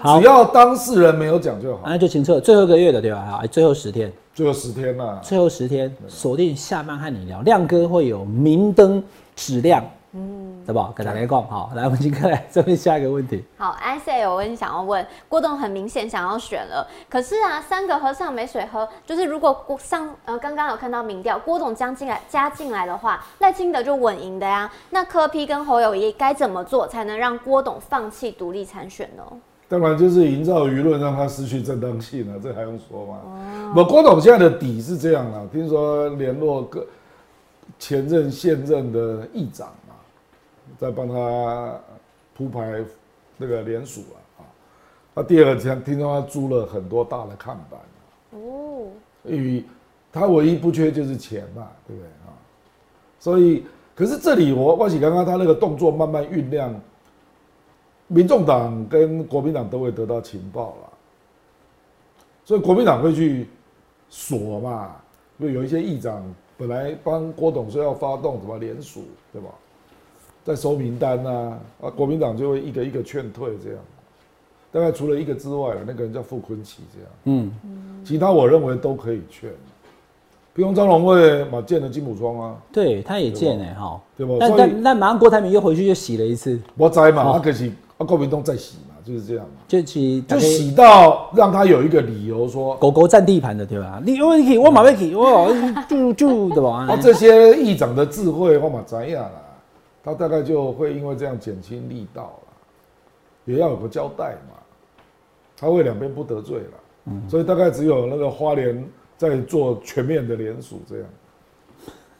[0.02, 1.82] 好只，要当事人没有讲就好。
[1.86, 3.24] 那就清楚，最后一个月的对吧？
[3.30, 9.00] 好，最后十天，最后十天啦，最后十天锁定下班和你聊，亮哥会有明灯
[9.36, 9.80] 指亮，
[10.12, 10.92] 嗯，对吧？
[10.92, 13.44] 跟大家讲好，来，我们今天来这边下一个问题。
[13.56, 24.68] 好，I say 有问想要问郭董，很明显想要选了，可是啊，三个和尚没水喝，就是如果郭上呃刚刚有看到民调，郭董将进来加进来的话，赖清德就稳赢的呀。
[24.90, 29.22] 那柯批跟侯友谊该怎么做才能让郭董放弃独立参选呢？
[29.72, 33.72] 当然就是营造舆论让他失去正当性了，这还用说吗？
[33.74, 36.86] 不，郭董现在的底是这样啦，听说联络各
[37.78, 39.94] 前任、现任的议长嘛，
[40.78, 41.74] 在帮他
[42.36, 42.84] 铺排
[43.38, 44.44] 那个联署啊啊。
[45.14, 47.80] 那第二个，听听说他租了很多大的看板，
[48.38, 48.88] 哦，
[49.24, 49.64] 因为
[50.12, 52.28] 他唯一不缺就是钱嘛，对不对啊？
[53.18, 53.64] 所以，
[53.94, 56.78] 可是这里我我喜刚刚他那个动作慢慢酝酿，
[58.12, 60.92] 民众党跟国民党都会得到情报了，
[62.44, 63.48] 所以国民党会去
[64.10, 64.96] 锁嘛，
[65.38, 66.22] 因为有一些议长
[66.58, 69.48] 本来帮郭董说要发动什么联署，对吧？
[70.44, 73.78] 在收名单啊，啊，国民党就会一个一个劝退这样。
[74.70, 77.10] 大概除了一个之外，那个人叫傅昆奇这样。
[77.24, 77.52] 嗯，
[78.04, 79.50] 其他我认为都可以劝。
[80.54, 84.34] 比如张荣惠嘛建了金普窗啊，对，他也见哎哈，对吧？
[84.38, 87.70] 但但但马上郭台铭又回去又洗了一次，我栽嘛，好啊可是
[88.02, 94.00] 啊国民党再洗嘛，就是这样嘛，就洗就洗到让他有一个理由说，狗狗占地盘的对吧？
[94.04, 95.52] 你我去，我马上去，我
[95.88, 96.86] 就就对吧？
[96.88, 99.42] 啊这些议长的智慧我马怎样啦，
[100.02, 102.52] 他大概就会因为这样减轻力道了，
[103.44, 104.56] 也要有个交代嘛，
[105.56, 108.84] 他会两边不得罪了，嗯所以大概只有那个花莲
[109.16, 111.06] 在做全面的联署这样，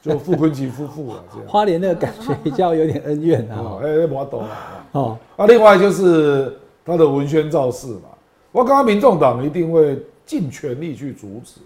[0.01, 1.47] 就傅昆萁夫妇啊这样。
[1.47, 3.83] 花莲那个感觉比较有点恩怨哦，啊。
[3.83, 4.49] 哎、欸，我懂了。
[4.93, 8.09] 哦，啊，另外就是他的文宣造势嘛，
[8.51, 11.59] 我刚刚民众党一定会尽全力去阻止。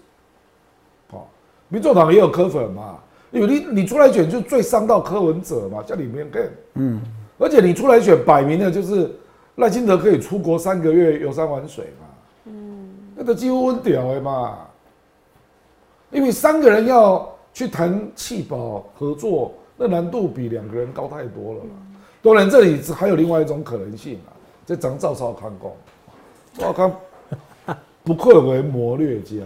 [1.10, 1.22] 哦，
[1.68, 2.98] 民众党也有柯粉嘛，
[3.30, 7.00] 因为你你出来选就最伤到柯文哲嘛，叫里面更，嗯，
[7.38, 9.10] 而且你出来选摆明了就是
[9.56, 12.06] 赖清德可以出国三个月游山玩水嘛？
[12.46, 14.58] 嗯，那个几乎温屌的嘛。
[16.10, 21.70] 因为三个人要去谈气保合作，那难度比两个人高太多了啦。
[22.34, 24.32] 当然，这里还有另外一种可能性啊，
[24.66, 25.70] 这张赵少康讲，
[26.58, 26.92] 赵少康
[28.04, 29.36] 不愧为谋略家。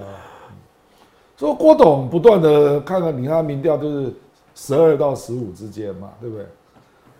[1.37, 4.13] 所以郭董不断的看看你看民调就是
[4.55, 6.47] 十二到十五之间嘛，对不对？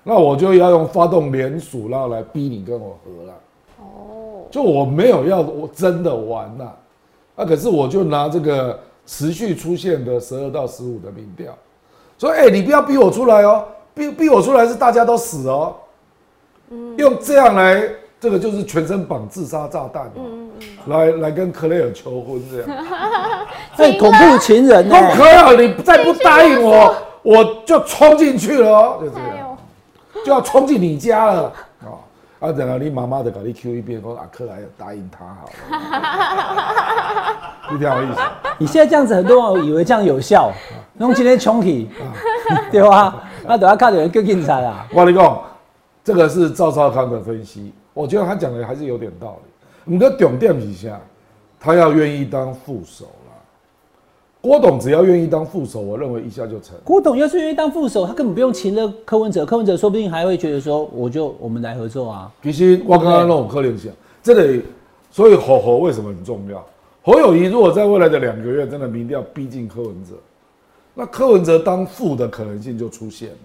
[0.05, 3.35] 那我就要用发动联署，然后来逼你跟我合了。
[3.81, 6.73] 哦，就我没有要我真的玩呐，
[7.37, 11.57] 啊，可是我就拿这个持续出现的十二到十五的民调，
[12.19, 13.65] 说，哎，你不要逼我出来哦，
[13.95, 15.77] 逼逼我出来是大家都死哦。
[16.71, 17.83] 嗯，用这样来，
[18.21, 22.85] 这个就是全身绑自杀炸弹，嗯嗯，来来跟克雷尔求婚这样。
[23.77, 24.97] 哎，恐怖情人呢？
[25.15, 29.57] 克雷尔，你再不答应我，我就冲进去了哦，就这样。
[30.25, 31.53] 就要冲进你家了
[31.85, 31.99] 哦！
[32.39, 37.35] 啊，然后你妈妈就搞你 Q 一遍，说阿克莱尔答应他好了，
[37.73, 38.21] 你挺好意思。
[38.57, 40.53] 你现在这样子，很多人以为这样有效，
[40.95, 41.91] 弄今天穷起，
[42.71, 43.17] 对吧？
[43.49, 44.87] 那等下看的人更精彩啊！
[44.93, 45.43] 我跟你讲，
[46.05, 49.51] 这个是赵少康的分析，我觉得他讲的还是有点道理。
[49.85, 51.01] 你的重点一下，
[51.59, 53.07] 他要愿意当副手。
[54.41, 56.77] 郭董只要愿意当副手，我认为一下就成。
[56.83, 62.29] 郭董要是愿意当副手，他根本不用请了柯文哲，柯文哲说不定还会觉得说，我就我们来合作啊。
[62.43, 64.65] 其实我刚刚那种可能性，这里
[65.13, 66.65] 所以侯侯为什么很重要？
[67.03, 70.15] 侯友谊如果在未来的两个月真的民调逼近柯文哲，
[70.95, 73.37] 那柯文哲当副的可能性就出现了。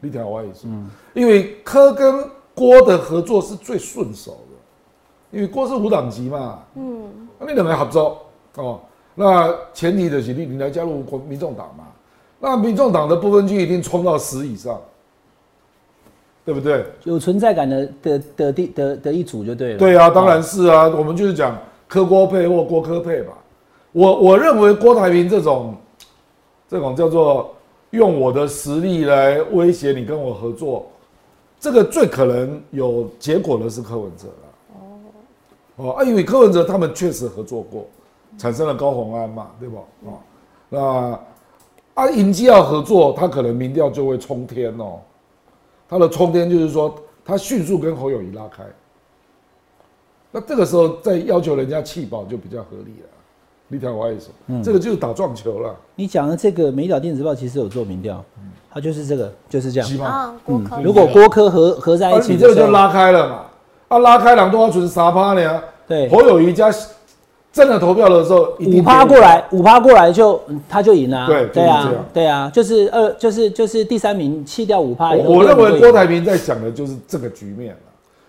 [0.00, 8.26] 你听我意思，嗯，因为柯跟郭的合作是最顺手的，因为郭是五党籍嘛，嗯，那你两个合作
[8.56, 8.80] 哦。
[9.14, 11.84] 那前提的是你你来加入国民众党嘛？
[12.40, 14.80] 那民众党的部分区一定冲到十以上，
[16.44, 16.84] 对不对？
[17.04, 19.78] 有存在感的的的的的的一组就对了。
[19.78, 20.88] 对啊，当然是啊。
[20.88, 23.32] 我们就是讲柯郭配或郭柯配吧。
[23.92, 25.76] 我我认为郭台铭这种
[26.72, 27.54] 这种叫做
[27.90, 30.86] 用我的实力来威胁你跟我合作，
[31.60, 34.74] 这个最可能有结果的是柯文哲了。
[34.74, 34.80] 哦
[35.76, 37.86] 哦，啊，因为柯文哲他们确实合作过。
[38.38, 39.76] 产生了高鸿安嘛，对不？
[39.76, 40.16] 啊，
[40.70, 41.20] 那
[41.92, 44.98] 啊，尹基要合作，他可能民调就会冲天哦。
[45.86, 48.64] 他的冲天就是说，他迅速跟侯友谊拉开。
[50.30, 53.08] 那这个时候再要求人家弃保就比较合理了。
[53.72, 55.74] 你听我意思，嗯，这个就是打撞球了。
[55.94, 58.22] 你讲的这个《美岛电子报》其实有做民调，
[58.70, 60.00] 它就是这个，就是这样。
[60.00, 60.78] 啊，郭科。
[60.82, 63.46] 如果郭科合合在一起，你这个就拉开了嘛。
[63.88, 65.62] 啊，拉开两都要存沙趴呢。
[65.88, 66.70] 对，侯友谊加。
[67.50, 71.26] 真的投票的时候，五趴过来，五趴过来就他就赢了。
[71.26, 75.12] 对，对啊，对啊，就是二，就是就是第三名弃掉五趴。
[75.12, 77.80] 我认为郭台铭在想的就是这个局面了，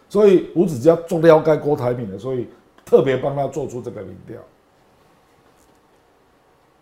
[0.09, 2.49] 所以吴子嘉中了该郭台铭的，所以
[2.83, 4.37] 特别帮他做出这个民调。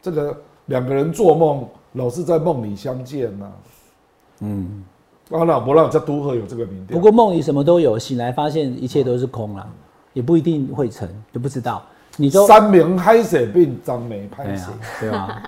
[0.01, 0.35] 这个
[0.65, 3.51] 两个人做梦老是在梦里相见呐。
[4.39, 4.83] 嗯，
[5.29, 6.97] 阿老伯让在都赫有这个名调。
[6.97, 9.67] 不过梦里什么都有，醒来发现一切都是空了，
[10.13, 11.83] 也不一定会成，就不知道。
[12.17, 15.41] 你都三明海水变张梅拍水，对吧？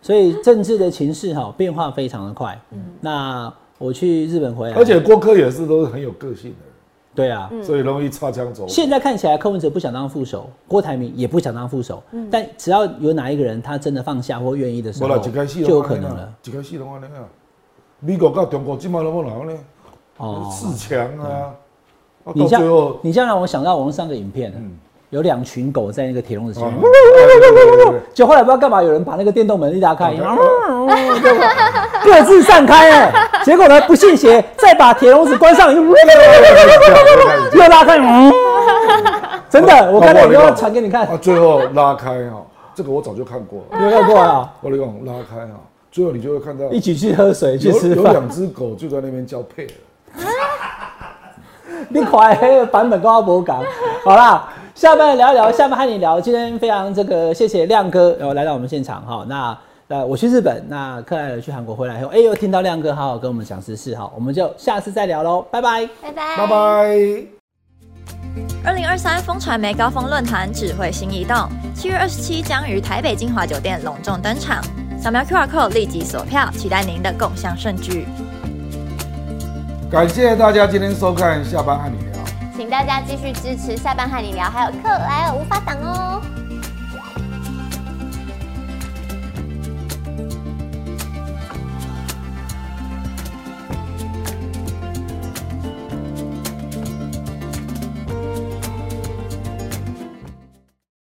[0.00, 2.58] 所以政治的情势哈变化非常的快。
[2.70, 6.65] 嗯，那我去日本回来，而且郭科也是都是很有个性的人。
[7.16, 8.68] 对啊，所以容易擦枪走。
[8.68, 12.02] 现在看起来柯文哲不想当副手，郭台铭也不想当副手。
[12.12, 16.32] 嗯，但只要有哪一个人他真的放下或愿意的时候，就有可能了。
[16.44, 17.24] 一开始拢安尼啊，
[17.98, 19.58] 美国跟中国今嘛拢要哪呢？
[20.18, 21.54] 哦，四强啊！
[22.34, 24.52] 你这样，你这样让我想到我们上个影片。
[24.56, 24.78] 嗯。
[25.10, 26.82] 有两群狗在那个铁笼子前面，
[28.12, 30.12] 就后来不知道干嘛，有人把那个电动门一打开，
[32.02, 33.12] 各自散开哎，
[33.44, 35.80] 结果呢不信邪，再把铁笼子关上，又
[37.68, 37.96] 拉开，
[39.48, 41.08] 真的，我看到以后传给你看。
[41.18, 42.44] 最后拉开哈，
[42.74, 44.52] 这个我早就看过了，有看过啊？
[44.60, 45.52] 我你讲拉开哈，
[45.92, 49.72] 最后你就会看到一起去喝水去吃饭，有两只狗就在那边交配了。
[51.88, 52.34] 你快
[52.66, 53.62] 版本跟阿伯讲，
[54.04, 54.48] 好啦。
[54.76, 56.20] 下班聊一聊，下班和你聊。
[56.20, 59.24] 今天非常这个谢谢亮哥，然后来到我们现场哈。
[59.26, 59.56] 那
[59.88, 66.56] 呃，我去日本，那克莱尔去韩国回来后，哎，又听到亮哥好好跟我们讲实事哈，我们就下次再聊喽，拜拜，拜拜，拜拜。
[68.66, 71.34] 二零二三风传媒高峰论坛智慧新移动，
[71.74, 74.62] 七月二十七将于台北金华酒店隆重登场，
[75.00, 78.06] 扫描 QR code 立即锁票，期待您的共享盛举。
[79.90, 82.05] 感谢大家今天收看下班和你聊。
[82.56, 86.22] 请大家继续支持下班和你聊，还有克莱尔无法挡哦。